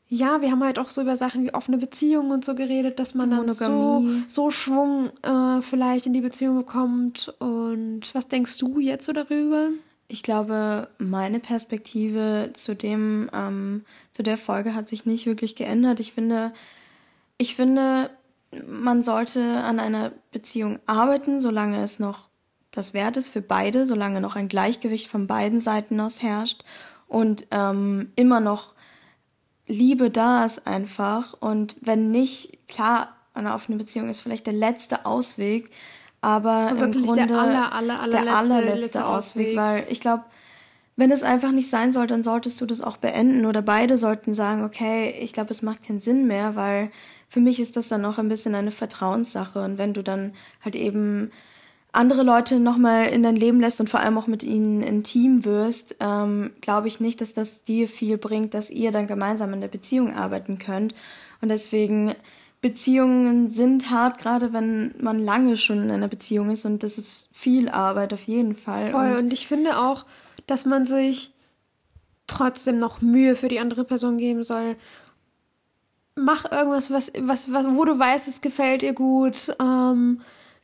[0.07, 3.15] ja, wir haben halt auch so über Sachen wie offene Beziehungen und so geredet, dass
[3.15, 7.33] man dann so, so Schwung äh, vielleicht in die Beziehung bekommt.
[7.39, 9.69] Und was denkst du jetzt so darüber?
[10.07, 15.99] Ich glaube, meine Perspektive zu dem, ähm, zu der Folge hat sich nicht wirklich geändert.
[15.99, 16.53] Ich finde,
[17.37, 18.11] ich finde,
[18.67, 22.29] man sollte an einer Beziehung arbeiten, solange es noch
[22.71, 26.63] das wert ist für beide, solange noch ein Gleichgewicht von beiden Seiten aus herrscht
[27.07, 28.73] und ähm, immer noch
[29.67, 31.33] Liebe da ist einfach.
[31.39, 35.71] Und wenn nicht, klar, eine offene Beziehung ist vielleicht der letzte Ausweg,
[36.25, 40.23] aber im Grunde der, aller, aller, aller der allerletzte Ausweg, Ausweg, weil ich glaube,
[40.95, 43.45] wenn es einfach nicht sein soll, dann solltest du das auch beenden.
[43.45, 46.89] Oder beide sollten sagen, okay, ich glaube, es macht keinen Sinn mehr, weil
[47.29, 49.63] für mich ist das dann auch ein bisschen eine Vertrauenssache.
[49.63, 50.33] Und wenn du dann
[50.63, 51.29] halt eben
[51.91, 55.97] andere Leute nochmal in dein Leben lässt und vor allem auch mit ihnen intim wirst,
[55.99, 59.67] ähm, glaube ich nicht, dass das dir viel bringt, dass ihr dann gemeinsam in der
[59.67, 60.95] Beziehung arbeiten könnt.
[61.39, 62.15] Und deswegen,
[62.65, 67.29] Beziehungen sind hart, gerade wenn man lange schon in einer Beziehung ist und das ist
[67.31, 68.89] viel Arbeit auf jeden Fall.
[68.89, 69.11] Voll.
[69.11, 70.03] Und, und ich finde auch,
[70.47, 71.31] dass man sich
[72.25, 74.77] trotzdem noch Mühe für die andere Person geben soll.
[76.15, 79.55] Mach irgendwas, was, was, was wo du weißt, es gefällt ihr gut.
[79.61, 80.21] Ähm,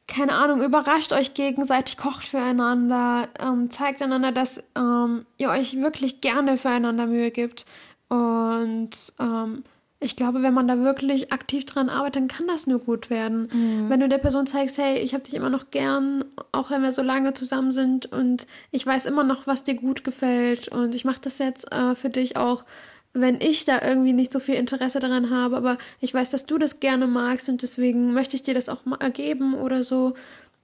[0.07, 6.19] keine Ahnung, überrascht euch gegenseitig, kocht füreinander, ähm, zeigt einander, dass ähm, ihr euch wirklich
[6.19, 7.67] gerne füreinander Mühe gibt.
[8.09, 9.63] Und ähm,
[10.03, 13.47] ich glaube, wenn man da wirklich aktiv dran arbeitet, dann kann das nur gut werden.
[13.53, 13.89] Mhm.
[13.89, 16.91] Wenn du der Person zeigst, hey, ich habe dich immer noch gern, auch wenn wir
[16.91, 21.05] so lange zusammen sind und ich weiß immer noch, was dir gut gefällt und ich
[21.05, 22.65] mache das jetzt äh, für dich auch
[23.13, 26.57] wenn ich da irgendwie nicht so viel Interesse daran habe, aber ich weiß, dass du
[26.57, 30.13] das gerne magst und deswegen möchte ich dir das auch mal ergeben oder so.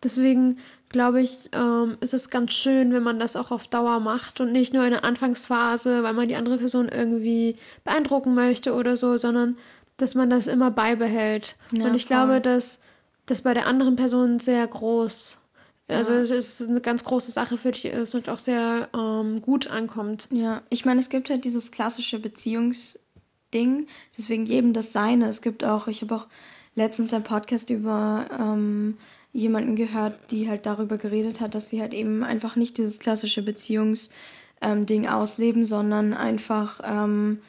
[0.01, 0.57] Deswegen
[0.89, 4.51] glaube ich, ähm, ist es ganz schön, wenn man das auch auf Dauer macht und
[4.51, 9.17] nicht nur in der Anfangsphase, weil man die andere Person irgendwie beeindrucken möchte oder so,
[9.17, 9.57] sondern
[9.97, 11.55] dass man das immer beibehält.
[11.71, 12.17] Ja, und ich voll.
[12.17, 12.81] glaube, dass
[13.25, 15.39] das bei der anderen Person sehr groß
[15.87, 16.19] also ja.
[16.19, 20.27] es ist eine ganz große Sache für dich ist und auch sehr ähm, gut ankommt.
[20.31, 25.27] Ja, ich meine, es gibt halt dieses klassische Beziehungsding, deswegen jedem das Seine.
[25.27, 26.27] Es gibt auch, ich habe auch
[26.75, 28.97] letztens einen Podcast über ähm,
[29.37, 33.43] jemanden gehört, die halt darüber geredet hat, dass sie halt eben einfach nicht dieses klassische
[33.43, 37.39] Beziehungsding ähm, ausleben, sondern einfach ähm,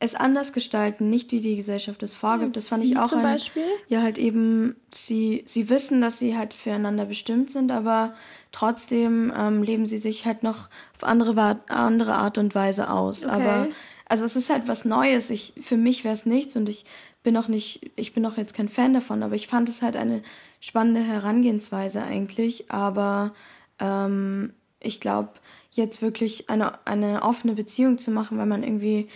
[0.00, 2.56] es anders gestalten, nicht wie die Gesellschaft es vorgibt.
[2.56, 3.62] Das fand wie ich auch zum ein, Beispiel?
[3.88, 8.14] Ja, halt eben, sie, sie wissen, dass sie halt füreinander bestimmt sind, aber
[8.50, 13.24] trotzdem ähm, leben sie sich halt noch auf andere, andere Art und Weise aus.
[13.24, 13.32] Okay.
[13.32, 13.68] Aber
[14.04, 15.30] also es ist halt was Neues.
[15.30, 16.84] Ich, für mich wäre es nichts und ich
[17.26, 19.96] bin auch nicht, ich bin auch jetzt kein Fan davon, aber ich fand es halt
[19.96, 20.22] eine
[20.60, 22.70] spannende Herangehensweise eigentlich.
[22.70, 23.34] Aber
[23.80, 25.30] ähm, ich glaube,
[25.72, 29.08] jetzt wirklich eine, eine offene Beziehung zu machen, weil man irgendwie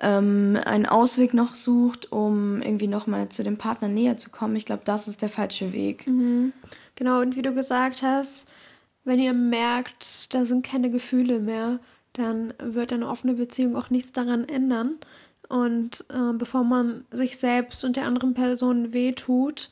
[0.00, 4.54] ähm, einen Ausweg noch sucht, um irgendwie nochmal zu dem Partner näher zu kommen.
[4.54, 6.06] Ich glaube, das ist der falsche Weg.
[6.06, 6.52] Mhm.
[6.94, 8.48] Genau, und wie du gesagt hast,
[9.02, 11.80] wenn ihr merkt, da sind keine Gefühle mehr,
[12.12, 14.94] dann wird eine offene Beziehung auch nichts daran ändern.
[15.48, 19.70] Und äh, bevor man sich selbst und der anderen Person wehtut,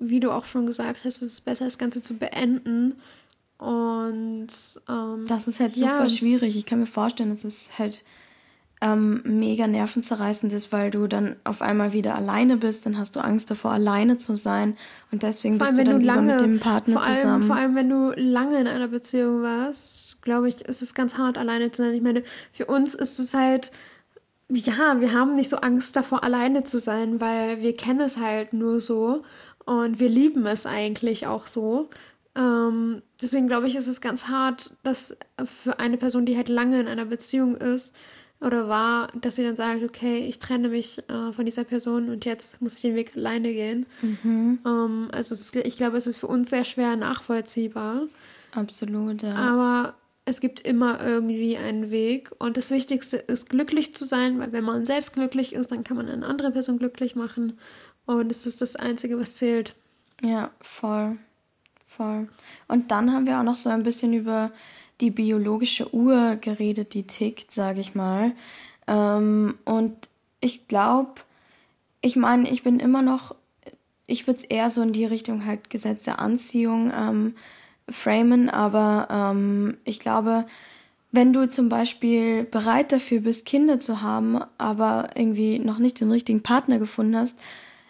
[0.00, 2.94] wie du auch schon gesagt hast, ist es besser, das Ganze zu beenden.
[3.58, 4.48] Und
[4.88, 6.08] ähm, das ist halt super ja.
[6.08, 6.56] schwierig.
[6.56, 8.04] Ich kann mir vorstellen, es ist halt
[8.82, 13.20] ähm, mega nervenzerreißend ist, weil du dann auf einmal wieder alleine bist, dann hast du
[13.20, 14.76] Angst davor, alleine zu sein
[15.12, 17.42] und deswegen bist du dann du lange, mit dem Partner vor allem, zusammen.
[17.44, 21.38] Vor allem, wenn du lange in einer Beziehung warst, glaube ich, ist es ganz hart,
[21.38, 21.94] alleine zu sein.
[21.94, 23.70] Ich meine, für uns ist es halt,
[24.54, 28.52] ja, wir haben nicht so Angst davor, alleine zu sein, weil wir kennen es halt
[28.52, 29.22] nur so
[29.64, 31.90] und wir lieben es eigentlich auch so.
[32.34, 36.80] Ähm, deswegen glaube ich, ist es ganz hart, dass für eine Person, die halt lange
[36.80, 37.94] in einer Beziehung ist,
[38.42, 42.24] oder war, dass sie dann sagt, okay, ich trenne mich äh, von dieser Person und
[42.24, 43.86] jetzt muss ich den Weg alleine gehen.
[44.02, 44.58] Mhm.
[44.66, 48.02] Ähm, also ist, ich glaube, es ist für uns sehr schwer nachvollziehbar.
[48.52, 49.34] Absolut, ja.
[49.34, 52.30] Aber es gibt immer irgendwie einen Weg.
[52.38, 55.96] Und das Wichtigste ist, glücklich zu sein, weil wenn man selbst glücklich ist, dann kann
[55.96, 57.58] man eine andere Person glücklich machen.
[58.06, 59.74] Und es ist das Einzige, was zählt.
[60.22, 61.18] Ja, voll.
[61.86, 62.28] Voll.
[62.68, 64.50] Und dann haben wir auch noch so ein bisschen über
[65.00, 68.32] die biologische Uhr geredet, die tickt, sage ich mal.
[68.86, 70.08] Ähm, und
[70.40, 71.20] ich glaube,
[72.00, 73.34] ich meine, ich bin immer noch,
[74.06, 77.34] ich würde es eher so in die Richtung halt Gesetz der Anziehung ähm,
[77.88, 80.46] framen, aber ähm, ich glaube,
[81.10, 86.10] wenn du zum Beispiel bereit dafür bist, Kinder zu haben, aber irgendwie noch nicht den
[86.10, 87.38] richtigen Partner gefunden hast,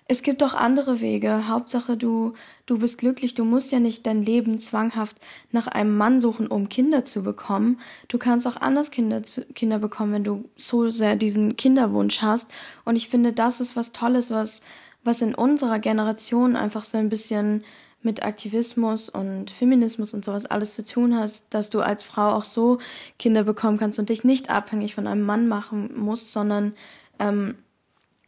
[0.08, 1.48] es gibt auch andere Wege.
[1.48, 2.34] Hauptsache, du,
[2.66, 3.34] du bist glücklich.
[3.34, 5.16] Du musst ja nicht dein Leben zwanghaft
[5.52, 7.80] nach einem Mann suchen, um Kinder zu bekommen.
[8.08, 9.22] Du kannst auch anders Kinder,
[9.54, 12.50] Kinder bekommen, wenn du so sehr diesen Kinderwunsch hast.
[12.84, 14.60] Und ich finde, das ist was Tolles, was,
[15.04, 17.64] was in unserer Generation einfach so ein bisschen
[18.04, 22.44] mit Aktivismus und Feminismus und sowas alles zu tun hat, dass du als Frau auch
[22.44, 22.78] so
[23.18, 26.74] Kinder bekommen kannst und dich nicht abhängig von einem Mann machen musst, sondern
[27.18, 27.56] ähm,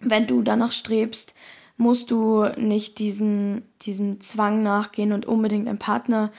[0.01, 1.35] wenn du danach strebst,
[1.77, 6.31] musst du nicht diesen, diesem Zwang nachgehen und unbedingt einen Partner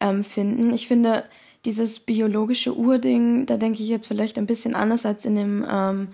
[0.00, 0.72] ähm, finden.
[0.74, 1.24] Ich finde,
[1.64, 6.08] dieses biologische Urding, da denke ich jetzt vielleicht ein bisschen anders als in dem ähm,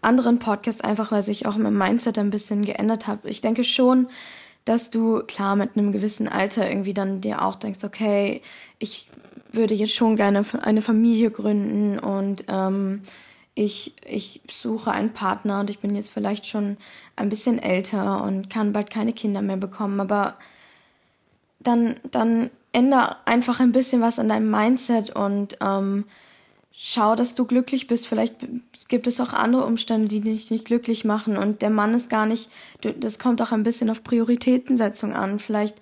[0.00, 3.20] anderen Podcast, einfach weil sich auch mein Mindset ein bisschen geändert hat.
[3.24, 4.08] Ich denke schon,
[4.64, 8.42] dass du klar mit einem gewissen Alter irgendwie dann dir auch denkst, okay,
[8.78, 9.08] ich
[9.52, 13.02] würde jetzt schon gerne eine Familie gründen und ähm,
[13.54, 16.76] ich, ich suche einen Partner und ich bin jetzt vielleicht schon
[17.14, 20.34] ein bisschen älter und kann bald keine Kinder mehr bekommen, aber
[21.60, 26.04] dann, dann ändere einfach ein bisschen was an deinem Mindset und ähm,
[26.76, 28.06] schau, dass du glücklich bist.
[28.06, 28.36] Vielleicht
[28.88, 32.26] gibt es auch andere Umstände, die dich nicht glücklich machen und der Mann ist gar
[32.26, 35.38] nicht, das kommt auch ein bisschen auf Prioritätensetzung an.
[35.38, 35.76] Vielleicht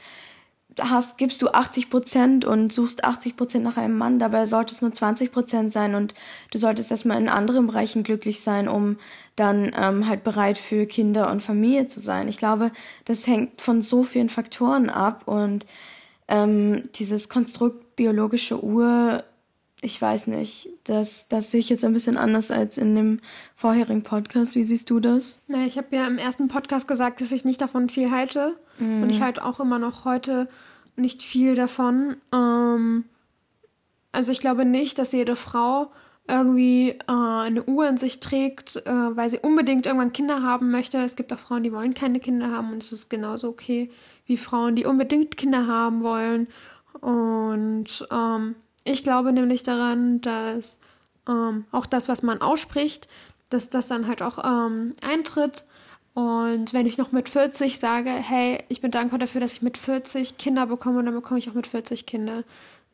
[0.81, 4.83] hast, gibst du 80 Prozent und suchst 80 Prozent nach einem Mann, dabei sollte es
[4.83, 6.14] nur 20 Prozent sein und
[6.50, 8.96] du solltest erstmal in anderen Bereichen glücklich sein, um
[9.37, 12.28] dann ähm, halt bereit für Kinder und Familie zu sein.
[12.28, 12.70] Ich glaube,
[13.05, 15.66] das hängt von so vielen Faktoren ab und
[16.28, 19.24] ähm, dieses Konstrukt biologische Uhr,
[19.85, 23.21] ich weiß nicht, das, das sehe ich jetzt ein bisschen anders als in dem
[23.57, 24.55] vorherigen Podcast.
[24.55, 25.42] Wie siehst du das?
[25.49, 28.57] Na, ich habe ja im ersten Podcast gesagt, dass ich nicht davon viel halte.
[28.79, 29.03] Mhm.
[29.03, 30.49] Und ich halte auch immer noch heute
[30.95, 32.16] nicht viel davon.
[32.33, 33.07] Ähm,
[34.12, 35.90] also ich glaube nicht, dass jede Frau
[36.29, 40.99] irgendwie äh, eine Uhr in sich trägt, äh, weil sie unbedingt irgendwann Kinder haben möchte.
[40.99, 43.90] Es gibt auch Frauen, die wollen keine Kinder haben und es ist genauso okay
[44.27, 46.47] wie Frauen, die unbedingt Kinder haben wollen.
[47.01, 50.81] Und ähm, ich glaube nämlich daran, dass
[51.29, 53.09] ähm, auch das, was man ausspricht,
[53.51, 55.64] dass das dann halt auch ähm, eintritt.
[56.14, 59.79] Und wenn ich noch mit 40 sage, hey, ich bin dankbar dafür, dass ich mit
[59.79, 62.45] 40 Kinder bekomme, dann bekomme ich auch mit 40 Kinder.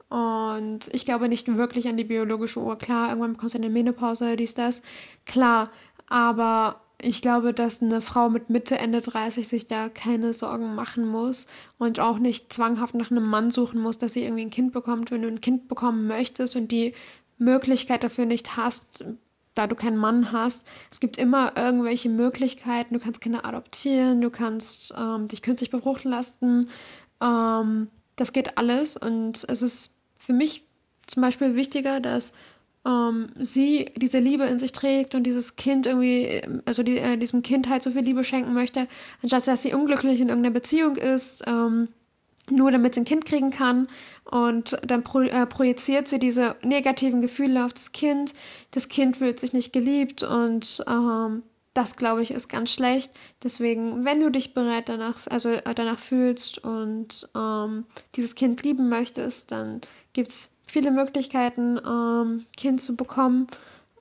[0.09, 2.79] Und ich glaube nicht wirklich an die biologische Uhr.
[2.79, 4.83] Klar, irgendwann bekommst du eine Menopause, dies, das.
[5.27, 5.71] Klar,
[6.09, 11.07] aber ich glaube, dass eine Frau mit Mitte, Ende 30 sich da keine Sorgen machen
[11.07, 11.47] muss
[11.79, 15.11] und auch nicht zwanghaft nach einem Mann suchen muss, dass sie irgendwie ein Kind bekommt.
[15.11, 16.95] Wenn du ein Kind bekommen möchtest und die
[17.39, 19.05] Möglichkeit dafür nicht hast,
[19.55, 20.67] da du keinen Mann hast.
[20.91, 22.95] Es gibt immer irgendwelche Möglichkeiten.
[22.95, 26.71] Du kannst Kinder adoptieren, du kannst ähm, dich künstlich befruchten lassen.
[27.21, 30.65] Ähm, das geht alles und es ist für mich
[31.07, 32.33] zum Beispiel wichtiger, dass
[32.89, 37.43] ähm, sie diese Liebe in sich trägt und dieses Kind irgendwie, also die, äh, diesem
[37.43, 38.89] Kind halt so viel Liebe schenken möchte,
[39.23, 41.45] anstatt dass sie unglücklich in irgendeiner Beziehung ist.
[41.47, 41.89] Ähm,
[42.51, 43.89] nur damit sie ein Kind kriegen kann.
[44.25, 48.33] Und dann pro, äh, projiziert sie diese negativen Gefühle auf das Kind.
[48.71, 51.43] Das Kind fühlt sich nicht geliebt und ähm,
[51.75, 53.13] das, glaube ich, ist ganz schlecht.
[53.43, 57.85] Deswegen, wenn du dich bereit danach, also äh, danach fühlst und ähm,
[58.17, 59.81] dieses Kind lieben möchtest, dann
[60.19, 63.47] gibt es viele Möglichkeiten, ähm, Kind zu bekommen.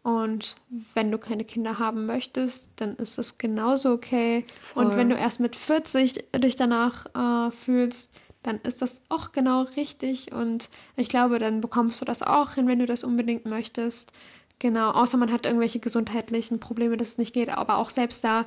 [0.01, 0.55] Und
[0.95, 4.43] wenn du keine Kinder haben möchtest, dann ist das genauso okay.
[4.55, 4.85] Voll.
[4.85, 9.61] Und wenn du erst mit 40 dich danach äh, fühlst, dann ist das auch genau
[9.75, 14.11] richtig und ich glaube, dann bekommst du das auch hin, wenn du das unbedingt möchtest.
[14.57, 18.45] Genau, außer man hat irgendwelche gesundheitlichen Probleme, dass es nicht geht, aber auch selbst da,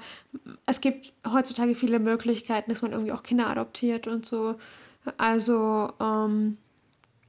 [0.67, 4.57] es gibt heutzutage viele Möglichkeiten, dass man irgendwie auch Kinder adoptiert und so.
[5.19, 6.57] Also, ähm,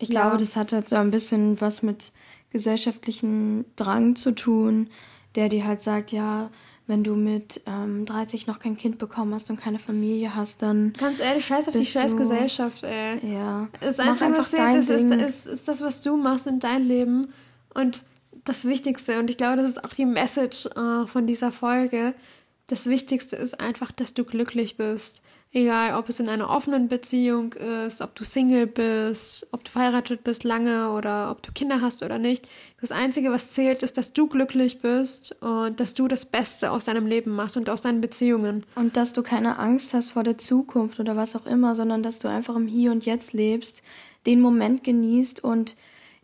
[0.02, 0.22] ich ja.
[0.22, 2.12] glaube, das hat halt so ein bisschen was mit
[2.52, 4.88] gesellschaftlichen Drang zu tun,
[5.36, 6.50] der dir halt sagt, ja,
[6.88, 10.94] wenn du mit ähm, 30 noch kein Kind bekommen hast und keine Familie hast, dann.
[10.98, 13.34] Ganz ehrlich, scheiß auf die scheiß Gesellschaft, ey.
[13.34, 13.70] Ja.
[13.80, 17.28] Das Einzige, was zählt, ist, ist, ist, ist das, was du machst in deinem Leben.
[17.74, 18.04] Und
[18.44, 22.14] das Wichtigste, und ich glaube, das ist auch die Message äh, von dieser Folge.
[22.68, 25.24] das Wichtigste ist einfach, dass du glücklich bist.
[25.54, 30.24] Egal, ob es in einer offenen Beziehung ist, ob du Single bist, ob du verheiratet
[30.24, 32.48] bist lange oder ob du Kinder hast oder nicht.
[32.80, 36.86] Das Einzige, was zählt, ist, dass du glücklich bist und dass du das Beste aus
[36.86, 38.64] deinem Leben machst und aus deinen Beziehungen.
[38.76, 42.20] Und dass du keine Angst hast vor der Zukunft oder was auch immer, sondern dass
[42.20, 43.84] du einfach im Hier und Jetzt lebst,
[44.26, 45.76] den Moment genießt und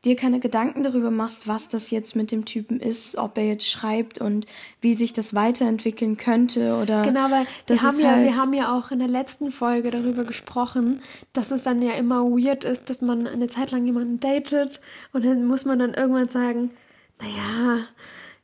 [0.05, 3.67] dir keine Gedanken darüber machst, was das jetzt mit dem Typen ist, ob er jetzt
[3.67, 4.45] schreibt und
[4.79, 8.77] wie sich das weiterentwickeln könnte oder genau, weil wir haben ja halt wir haben ja
[8.77, 11.01] auch in der letzten Folge darüber gesprochen,
[11.33, 14.81] dass es dann ja immer weird ist, dass man eine Zeit lang jemanden datet
[15.13, 16.71] und dann muss man dann irgendwann sagen,
[17.19, 17.87] naja,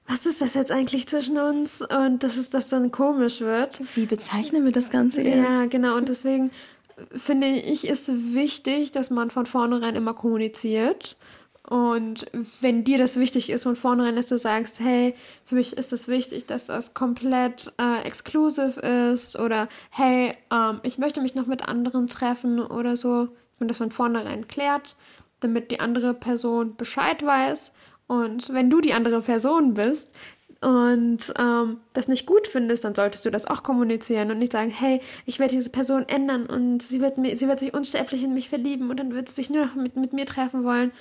[0.08, 3.80] was ist das jetzt eigentlich zwischen uns und dass es das dann komisch wird.
[3.96, 5.38] Wie bezeichnen wir das Ganze jetzt?
[5.38, 6.50] Ja, genau und deswegen
[7.16, 11.16] finde ich, ist wichtig, dass man von vornherein immer kommuniziert
[11.70, 12.26] und
[12.60, 16.10] wenn dir das wichtig ist von vornherein, dass du sagst, hey, für mich ist es
[16.10, 21.68] wichtig, dass das komplett äh, exclusive ist oder hey, ähm, ich möchte mich noch mit
[21.68, 24.98] anderen treffen oder so und das von vornherein klärt,
[25.40, 27.72] damit die andere Person Bescheid weiß.
[28.08, 30.10] Und wenn du die andere Person bist
[30.60, 34.70] und ähm, das nicht gut findest, dann solltest du das auch kommunizieren und nicht sagen,
[34.70, 38.34] hey, ich werde diese Person ändern und sie wird, mir, sie wird sich unsterblich in
[38.34, 40.92] mich verlieben und dann wird sie sich nur noch mit, mit mir treffen wollen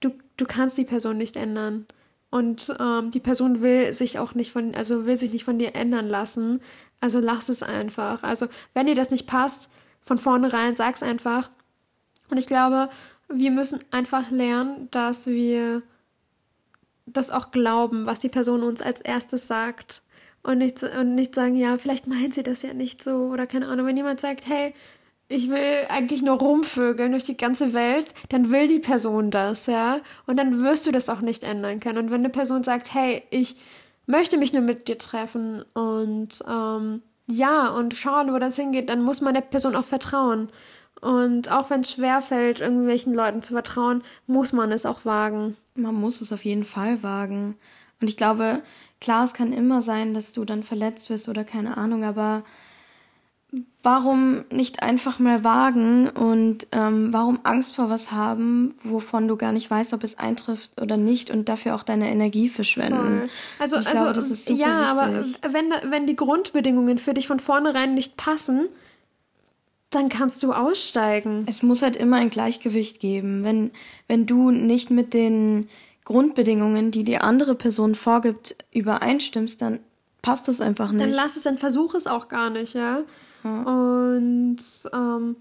[0.00, 1.86] du, du kannst die Person nicht ändern.
[2.30, 5.74] Und ähm, die Person will sich auch nicht von, also will sich nicht von dir
[5.74, 6.60] ändern lassen.
[7.00, 8.22] Also lass es einfach.
[8.22, 9.68] Also wenn dir das nicht passt,
[10.00, 11.50] von vornherein sag's einfach.
[12.30, 12.88] Und ich glaube,
[13.28, 15.82] wir müssen einfach lernen, dass wir
[17.06, 20.02] das auch glauben, was die Person uns als erstes sagt.
[20.42, 23.68] Und nicht, und nicht sagen, ja, vielleicht meint sie das ja nicht so oder keine
[23.68, 23.86] Ahnung.
[23.86, 24.72] Wenn jemand sagt, hey,
[25.30, 30.00] ich will eigentlich nur rumvögeln durch die ganze Welt, dann will die Person das, ja.
[30.26, 31.98] Und dann wirst du das auch nicht ändern können.
[31.98, 33.54] Und wenn eine Person sagt, hey, ich
[34.06, 39.02] möchte mich nur mit dir treffen und ähm, ja, und schauen, wo das hingeht, dann
[39.02, 40.48] muss man der Person auch vertrauen.
[41.00, 45.56] Und auch wenn es schwerfällt, irgendwelchen Leuten zu vertrauen, muss man es auch wagen.
[45.76, 47.54] Man muss es auf jeden Fall wagen.
[48.00, 48.62] Und ich glaube,
[49.00, 52.42] klar, es kann immer sein, dass du dann verletzt wirst oder keine Ahnung, aber
[53.82, 59.52] warum nicht einfach mal wagen und ähm, warum Angst vor was haben, wovon du gar
[59.52, 63.28] nicht weißt, ob es eintrifft oder nicht und dafür auch deine Energie verschwenden.
[63.58, 65.36] Also, ich also glaube, das ist super ja, wichtig.
[65.42, 68.68] aber wenn, wenn die Grundbedingungen für dich von vornherein nicht passen,
[69.90, 71.44] dann kannst du aussteigen.
[71.48, 73.42] Es muss halt immer ein Gleichgewicht geben.
[73.42, 73.72] Wenn,
[74.06, 75.68] wenn du nicht mit den
[76.04, 79.80] Grundbedingungen, die die andere Person vorgibt, übereinstimmst, dann
[80.22, 81.02] passt das einfach nicht.
[81.02, 83.02] Dann lass es, dann versuch es auch gar nicht, ja.
[83.42, 84.58] Und
[84.92, 85.36] ähm,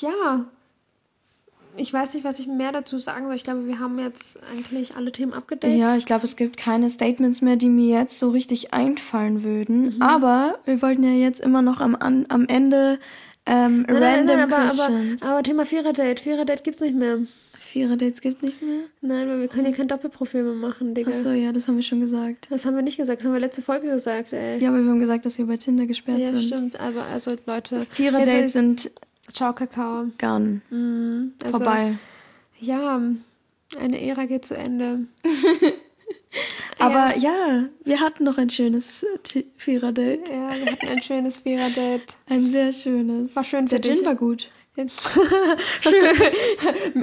[0.00, 0.44] ja,
[1.76, 3.34] ich weiß nicht, was ich mehr dazu sagen soll.
[3.34, 5.74] Ich glaube, wir haben jetzt eigentlich alle Themen abgedeckt.
[5.74, 9.96] Ja, ich glaube, es gibt keine Statements mehr, die mir jetzt so richtig einfallen würden.
[9.96, 10.02] Mhm.
[10.02, 12.98] Aber wir wollten ja jetzt immer noch am, am Ende
[13.46, 15.22] ähm, nein, random nein, nein, aber, questions.
[15.22, 16.20] Aber, aber Thema Vierer-Date.
[16.20, 17.18] Vierer-Date gibt's nicht mehr.
[17.74, 18.82] Vierer-Dates gibt nichts mehr?
[19.00, 21.10] Nein, weil wir können hier kein Doppelprofil mehr machen, Digga.
[21.10, 22.46] Achso, ja, das haben wir schon gesagt.
[22.48, 24.62] Das haben wir nicht gesagt, das haben wir letzte Folge gesagt, ey.
[24.62, 26.42] Ja, aber wir haben gesagt, dass wir bei Tinder gesperrt ja, sind.
[26.42, 27.84] Ja, stimmt, aber also Leute.
[27.90, 28.92] Vierer-Dates sind.
[29.32, 30.06] Ciao, Kakao.
[30.20, 30.60] Gone.
[30.70, 31.98] Mhm, also, Vorbei.
[32.60, 33.02] Ja,
[33.76, 35.00] eine Ära geht zu Ende.
[36.78, 37.32] aber ja.
[37.32, 37.64] ja.
[37.82, 39.04] wir hatten noch ein schönes
[39.56, 40.28] Vierer-Date.
[40.28, 42.18] Ja, wir hatten ein schönes Vierer-Date.
[42.28, 43.34] Ein sehr schönes.
[43.34, 44.48] War schön für Der Gin war gut.
[44.76, 44.92] Ich,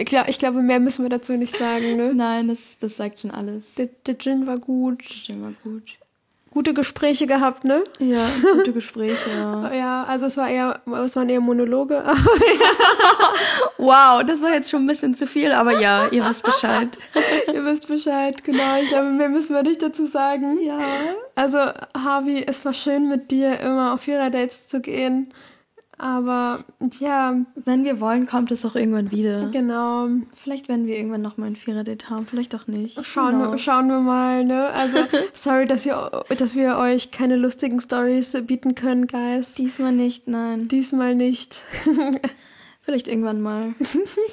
[0.05, 2.13] glaube, ich glaube, mehr müssen wir dazu nicht sagen, ne?
[2.13, 3.75] Nein, das, das sagt schon alles.
[3.75, 4.99] Der, der Gin war gut.
[4.99, 5.97] Der Gin war gut.
[6.53, 7.81] Gute Gespräche gehabt, ne?
[7.99, 9.73] Ja, gute Gespräche, ja.
[9.73, 12.03] ja, also es war eher, es waren eher Monologe.
[13.77, 16.99] wow, das war jetzt schon ein bisschen zu viel, aber ja, ihr wisst Bescheid.
[17.47, 18.81] ihr wisst Bescheid, genau.
[18.81, 20.60] Ich glaube, mehr müssen wir nicht dazu sagen.
[20.62, 20.77] Ja.
[21.36, 21.60] Also,
[21.97, 25.34] Harvey, es war schön mit dir immer auf Vierer-Dates zu gehen.
[25.97, 26.63] Aber
[26.99, 27.36] ja.
[27.56, 29.49] Wenn wir wollen, kommt es auch irgendwann wieder.
[29.51, 30.08] Genau.
[30.34, 33.06] Vielleicht werden wir irgendwann noch mal ein Vierer-Date haben, vielleicht auch nicht.
[33.06, 34.67] Schauen, wir, schauen wir mal, ne?
[34.69, 34.99] Also,
[35.34, 39.54] sorry, dass, ihr, dass wir euch keine lustigen Stories bieten können, Guys.
[39.54, 40.67] Diesmal nicht, nein.
[40.67, 41.63] Diesmal nicht.
[42.84, 43.75] Vielleicht irgendwann mal.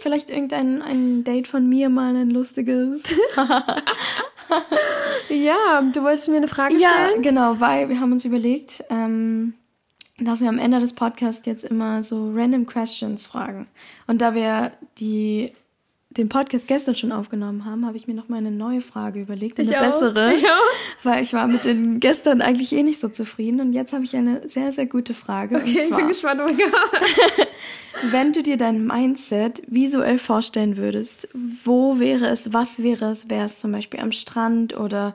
[0.01, 3.15] Vielleicht irgendein ein Date von mir mal ein lustiges.
[5.29, 7.17] ja, du wolltest mir eine Frage stellen?
[7.17, 9.53] Ja, genau, weil wir haben uns überlegt, ähm,
[10.19, 13.67] dass wir am Ende des Podcasts jetzt immer so random questions fragen.
[14.07, 15.53] Und da wir die
[16.11, 19.61] den Podcast gestern schon aufgenommen haben, habe ich mir noch mal eine neue Frage überlegt,
[19.61, 21.05] eine ich bessere, ich auch.
[21.05, 24.17] weil ich war mit den gestern eigentlich eh nicht so zufrieden und jetzt habe ich
[24.17, 25.57] eine sehr sehr gute Frage.
[25.57, 26.41] Okay, zwar, ich bin gespannt.
[26.45, 26.51] Oh
[28.11, 31.29] wenn du dir dein Mindset visuell vorstellen würdest,
[31.65, 35.15] wo wäre es, was wäre es, wäre es zum Beispiel am Strand oder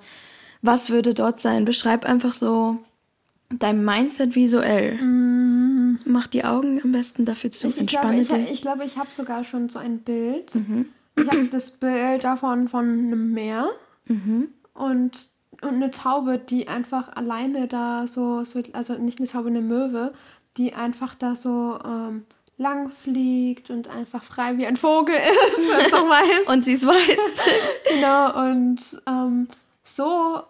[0.62, 1.66] was würde dort sein?
[1.66, 2.78] Beschreib einfach so
[3.60, 4.96] dein Mindset visuell.
[5.02, 6.00] Mm.
[6.06, 8.52] Mach die Augen am besten dafür zu, ich, entspanne ich glaube, dich.
[8.52, 10.54] Ich, ich, glaube, ich habe sogar schon so ein Bild.
[10.56, 10.88] Mhm.
[11.16, 13.70] Ich habe das Bild davon von einem Meer
[14.08, 14.50] mhm.
[14.74, 15.30] und,
[15.62, 20.14] und eine Taube, die einfach alleine da so, so, also nicht eine Taube, eine Möwe,
[20.58, 22.26] die einfach da so ähm,
[22.58, 25.16] lang fliegt und einfach frei wie ein Vogel
[25.48, 26.48] ist und so weiß.
[26.50, 27.42] und sie ist weiß.
[27.90, 29.48] genau, und ähm,
[29.84, 30.44] so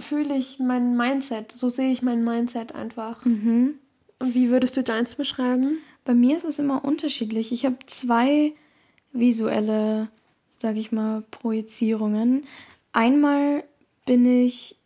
[0.00, 3.24] fühle ich mein Mindset, so sehe ich mein Mindset einfach.
[3.24, 3.74] Mhm.
[4.18, 5.78] Und wie würdest du deins beschreiben?
[6.04, 7.52] Bei mir ist es immer unterschiedlich.
[7.52, 8.52] Ich habe zwei
[9.12, 10.08] visuelle,
[10.50, 12.46] sag ich mal, Projizierungen.
[12.92, 13.64] Einmal
[14.06, 14.76] bin ich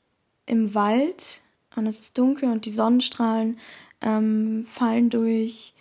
[0.46, 1.40] im Wald
[1.76, 3.58] und es ist dunkel und die Sonnenstrahlen
[4.00, 5.72] ähm, fallen durch,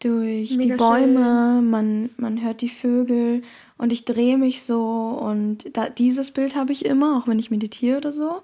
[0.00, 3.42] durch die Bäume, man, man hört die Vögel
[3.78, 7.50] und ich drehe mich so und da, dieses Bild habe ich immer, auch wenn ich
[7.50, 8.42] meditiere oder so.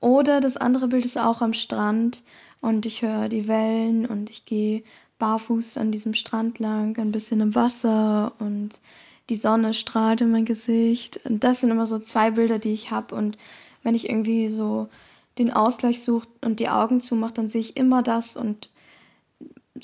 [0.00, 2.22] Oder das andere Bild ist auch am Strand
[2.60, 4.82] und ich höre die Wellen und ich gehe
[5.18, 8.80] barfuß an diesem Strand lang, ein bisschen im Wasser und
[9.30, 11.20] die Sonne strahlt in mein Gesicht.
[11.24, 13.14] Und das sind immer so zwei Bilder, die ich habe.
[13.14, 13.38] Und
[13.82, 14.88] wenn ich irgendwie so
[15.38, 18.70] den Ausgleich suche und die Augen zumache, dann sehe ich immer das und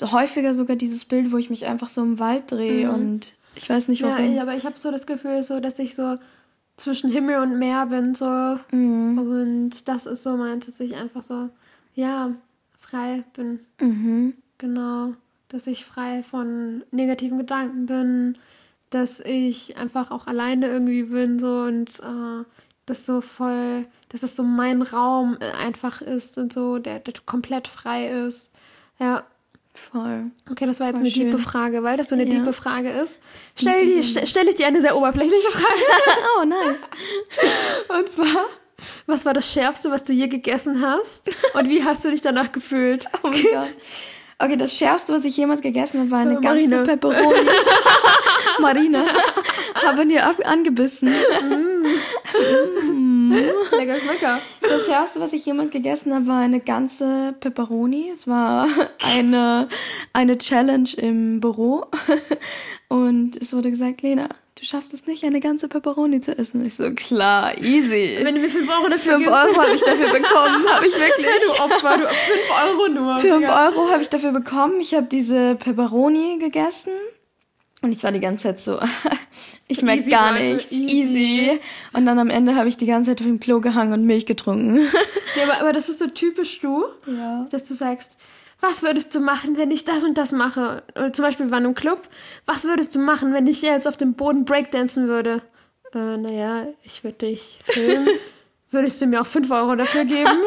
[0.01, 2.93] häufiger sogar dieses Bild, wo ich mich einfach so im Wald drehe mhm.
[2.93, 4.33] und ich weiß nicht warum.
[4.33, 6.17] Ja, aber ich habe so das Gefühl, so dass ich so
[6.81, 8.57] zwischen Himmel und Meer bin, so.
[8.71, 9.17] Mhm.
[9.17, 11.49] Und das ist so meins, dass ich einfach so,
[11.93, 12.33] ja,
[12.79, 13.59] frei bin.
[13.79, 14.33] Mhm.
[14.57, 15.13] Genau.
[15.47, 18.37] Dass ich frei von negativen Gedanken bin,
[18.89, 22.45] dass ich einfach auch alleine irgendwie bin, so und äh,
[22.85, 27.13] das so voll, dass das so mein Raum äh, einfach ist und so, der, der
[27.25, 28.55] komplett frei ist.
[28.99, 29.23] Ja.
[29.73, 30.31] Voll.
[30.49, 31.25] Okay, das war jetzt Voll eine schön.
[31.31, 32.39] diepe Frage, weil das so eine ja.
[32.39, 33.21] diepe Frage ist.
[33.55, 35.79] Stell, die, st stell ich dir eine sehr oberflächliche Frage.
[36.39, 36.89] oh, nice.
[37.87, 38.45] Und zwar,
[39.05, 41.35] was war das Schärfste, was du je gegessen hast?
[41.53, 43.05] Und wie hast du dich danach gefühlt?
[43.23, 43.69] Oh mein Gott.
[44.39, 46.77] Okay, das Schärfste, was ich jemals gegessen habe, war eine Marine.
[46.77, 47.49] ganze Peperoni.
[48.59, 49.03] Marina.
[49.85, 51.09] Haben dir angebissen.
[51.09, 51.85] Mm.
[53.31, 54.39] Lecker Schmecker.
[54.61, 58.09] Das Schärfste, was ich jemals gegessen habe, war eine ganze Peperoni.
[58.11, 58.67] Es war
[59.15, 59.67] eine,
[60.13, 61.85] eine Challenge im Büro.
[62.87, 64.27] Und es wurde gesagt, Lena,
[64.59, 66.65] du schaffst es nicht, eine ganze Peperoni zu essen.
[66.65, 68.19] Ich so, klar, easy.
[68.21, 71.25] Wenn du mir 5 Euro dafür 5 Euro habe ich dafür bekommen, habe ich wirklich.
[71.25, 72.09] du Opfer, du 5
[72.65, 73.19] Euro nur.
[73.19, 74.79] 5 Euro habe ich dafür bekommen.
[74.79, 76.91] Ich habe diese Peperoni gegessen.
[77.81, 78.79] Und ich war die ganze Zeit so,
[79.67, 80.93] ich merke gar nichts, easy.
[80.93, 81.59] easy.
[81.93, 84.25] Und dann am Ende habe ich die ganze Zeit auf dem Klo gehangen und Milch
[84.25, 84.87] getrunken.
[85.37, 87.45] Ja, aber, aber das ist so typisch du, ja.
[87.51, 88.19] dass du sagst,
[88.59, 90.83] was würdest du machen, wenn ich das und das mache?
[90.93, 92.09] Oder zum Beispiel, wir waren im Club,
[92.45, 95.41] was würdest du machen, wenn ich jetzt auf dem Boden Breakdancen würde?
[95.93, 98.09] Äh, naja, ich würde dich filmen.
[98.71, 100.37] würdest du mir auch 5 Euro dafür geben?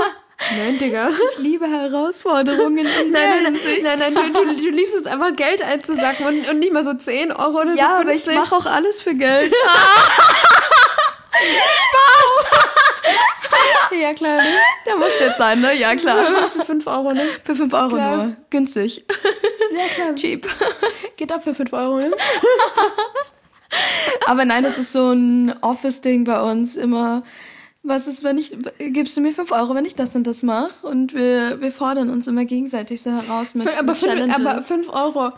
[0.57, 1.11] Nein, Digga.
[1.33, 2.79] Ich liebe Herausforderungen.
[2.79, 6.49] In nein, nein, nein, nein, nein, du, du, du liebst es einfach, Geld einzusacken und,
[6.49, 7.81] und nicht mal so 10 Euro oder ja, so.
[7.81, 9.55] Ja, aber ich mache auch alles für Geld.
[11.35, 12.45] Spaß!
[14.01, 14.49] ja, klar, ne?
[14.87, 15.75] Der muss jetzt sein, ne?
[15.75, 16.49] Ja, klar.
[16.51, 17.27] Für 5 Euro, ne?
[17.45, 18.17] Für 5 Euro klar.
[18.17, 18.37] nur.
[18.51, 19.05] Günstig.
[19.73, 20.15] Ja, klar.
[20.15, 20.47] Cheap.
[21.17, 22.11] Geht ab für 5 Euro, ne?
[24.27, 26.77] Aber nein, das ist so ein Office-Ding bei uns.
[26.77, 27.25] Immer,
[27.85, 30.87] was ist, wenn ich, gibst du mir 5 Euro, wenn ich das und das mache?
[30.87, 34.37] Und wir, wir fordern uns immer gegenseitig so heraus mit, aber mit Challenges.
[34.37, 35.33] aber 5 Euro,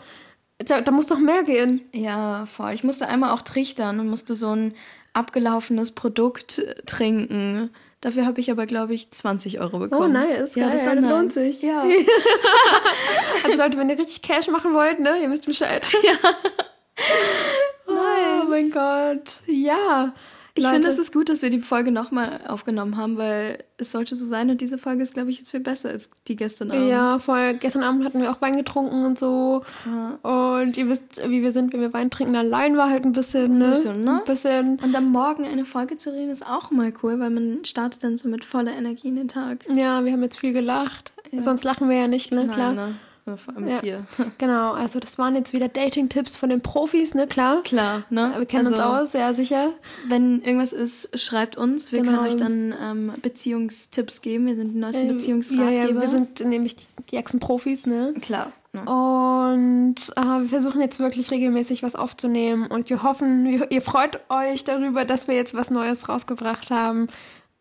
[0.57, 1.81] da, da muss doch mehr gehen.
[1.93, 2.71] Ja, voll.
[2.71, 4.73] Ich musste einmal auch trichtern und musste so ein
[5.13, 7.69] abgelaufenes Produkt trinken.
[8.01, 10.03] Dafür habe ich aber, glaube ich, 20 Euro bekommen.
[10.03, 10.55] Oh, nice.
[10.55, 11.09] Ja, geil, das war nice.
[11.09, 11.61] lohnt sich.
[11.63, 11.81] Ja.
[13.43, 15.89] also Leute, wenn ihr richtig Cash machen wollt, ne, ihr wisst Bescheid.
[16.03, 16.13] Ja.
[17.93, 18.43] nice.
[18.43, 19.41] Oh mein Gott.
[19.45, 20.13] Ja.
[20.57, 24.15] Ich finde, es ist gut, dass wir die Folge nochmal aufgenommen haben, weil es sollte
[24.15, 26.89] so sein und diese Folge ist, glaube ich, jetzt viel besser als die gestern Abend.
[26.89, 27.53] Ja, voll.
[27.55, 29.63] Gestern Abend hatten wir auch Wein getrunken und so.
[29.85, 30.59] Ja.
[30.59, 33.57] Und ihr wisst, wie wir sind, wenn wir Wein trinken, allein war halt ein bisschen,
[33.57, 33.65] ne?
[33.65, 34.19] Ein bisschen, ne?
[34.19, 34.79] Ein bisschen.
[34.79, 38.17] Und am Morgen eine Folge zu reden ist auch mal cool, weil man startet dann
[38.17, 39.65] so mit voller Energie in den Tag.
[39.73, 41.13] Ja, wir haben jetzt viel gelacht.
[41.31, 41.43] Ja.
[41.43, 42.45] Sonst lachen wir ja nicht, ne?
[42.45, 42.73] Nein, Klar.
[42.73, 42.95] Ne?
[43.35, 43.81] Vor allem mit ja.
[43.81, 44.05] dir.
[44.37, 47.27] Genau, also das waren jetzt wieder Dating-Tipps von den Profis, ne?
[47.27, 47.63] Klar.
[47.63, 48.33] Klar, ne?
[48.37, 49.73] Wir kennen also, uns aus, sehr sicher.
[50.07, 51.91] Wenn irgendwas ist, schreibt uns.
[51.91, 52.17] Wir genau.
[52.17, 54.45] können euch dann ähm, Beziehungstipps geben.
[54.45, 55.71] Wir sind die neuesten äh, Beziehungsratgeber.
[55.71, 56.75] Ja, ja, wir sind nämlich
[57.11, 58.13] die Echsen-Profis, ne?
[58.21, 58.51] Klar.
[58.73, 58.81] Ne?
[58.81, 64.19] Und äh, wir versuchen jetzt wirklich regelmäßig was aufzunehmen und wir hoffen, wir, ihr freut
[64.29, 67.07] euch darüber, dass wir jetzt was Neues rausgebracht haben.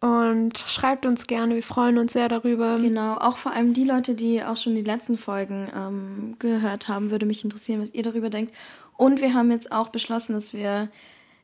[0.01, 2.77] Und schreibt uns gerne, wir freuen uns sehr darüber.
[2.77, 7.11] Genau, auch vor allem die Leute, die auch schon die letzten Folgen ähm, gehört haben,
[7.11, 8.55] würde mich interessieren, was ihr darüber denkt.
[8.97, 10.89] Und wir haben jetzt auch beschlossen, dass wir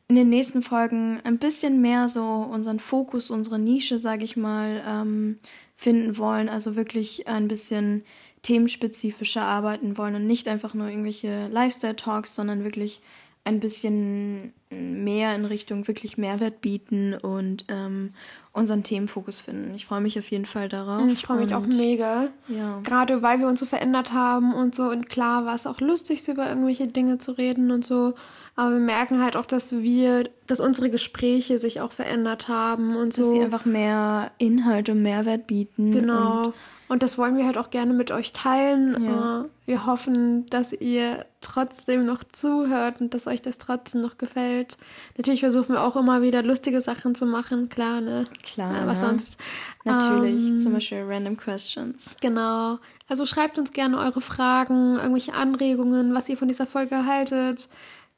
[0.09, 4.83] in den nächsten Folgen ein bisschen mehr so unseren Fokus, unsere Nische, sage ich mal,
[4.87, 5.37] ähm,
[5.75, 8.05] finden wollen, also wirklich ein bisschen
[8.43, 13.01] themenspezifischer arbeiten wollen und nicht einfach nur irgendwelche Lifestyle-Talks, sondern wirklich
[13.45, 18.15] ein bisschen mehr in Richtung wirklich Mehrwert bieten und ähm,
[18.53, 19.75] unseren Themenfokus finden.
[19.75, 21.11] Ich freue mich auf jeden Fall darauf.
[21.11, 22.29] Ich freue mich auch mega.
[22.49, 22.81] Ja.
[22.85, 24.85] Gerade weil wir uns so verändert haben und so.
[24.85, 28.15] Und klar war es auch lustig, über irgendwelche Dinge zu reden und so.
[28.55, 33.15] Aber wir merken halt auch, dass wir, dass unsere Gespräche sich auch verändert haben und
[33.15, 33.23] so.
[33.23, 35.91] Dass sie einfach mehr Inhalt und Mehrwert bieten.
[35.91, 36.47] Genau.
[36.49, 36.55] Und
[37.01, 39.05] das wollen wir halt auch gerne mit euch teilen.
[39.05, 39.43] Ja.
[39.43, 44.77] Äh, wir hoffen, dass ihr trotzdem noch zuhört und dass euch das trotzdem noch gefällt.
[45.17, 48.25] Natürlich versuchen wir auch immer wieder lustige Sachen zu machen, klar, ne?
[48.43, 48.75] Klar.
[48.75, 49.09] Ja, was ne?
[49.09, 49.41] sonst?
[49.85, 52.17] Natürlich, ähm, zum Beispiel Random Questions.
[52.21, 52.79] Genau.
[53.09, 57.69] Also schreibt uns gerne eure Fragen, irgendwelche Anregungen, was ihr von dieser Folge haltet.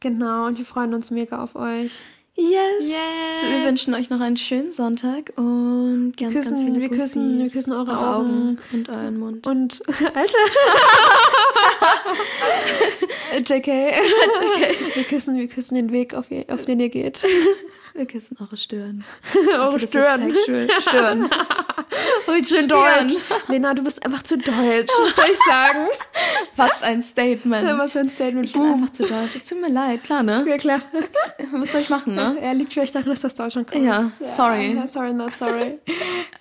[0.01, 2.03] Genau, und wir freuen uns mega auf euch.
[2.37, 2.51] Yes.
[2.81, 3.45] yes.
[3.49, 7.49] Wir wünschen euch noch einen schönen Sonntag und ganz, küssen, ganz viele wir küssen, wir
[7.49, 8.59] küssen eure Augen.
[8.73, 9.47] und euren Mund.
[9.55, 10.39] Und Alter.
[13.39, 13.67] JK.
[13.67, 14.97] JK.
[14.97, 17.23] Wir küssen, wir küssen den Weg, auf, auf den ihr geht.
[17.95, 19.05] Wir küssen eure Stirn.
[19.53, 20.35] eure Stirn.
[20.81, 21.31] Stirn.
[22.27, 23.15] So schön deutsch.
[23.49, 24.91] Lena, du bist einfach zu deutsch.
[25.01, 25.87] Was soll ich sagen?
[26.57, 27.79] Was ein Statement.
[27.79, 28.47] Was für ein Statement.
[28.47, 29.37] Ich bin einfach zu deutsch.
[29.37, 30.45] Es tut mir leid, klar, ne?
[30.49, 30.81] Ja, klar.
[31.53, 32.37] Was soll ich machen, ne?
[32.41, 33.85] Er liegt vielleicht daran, dass das Deutschland kommt.
[33.85, 34.75] Ja, sorry.
[34.75, 35.79] Ja, sorry, not sorry.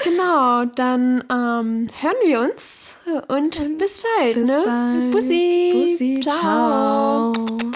[0.04, 2.96] genau, dann ähm, hören wir uns
[3.28, 4.64] und bis bald, bis ne?
[4.66, 5.12] Bald.
[5.12, 5.72] Bussi.
[5.74, 6.22] Bussi.
[6.24, 7.34] ciao.
[7.34, 7.72] ciao.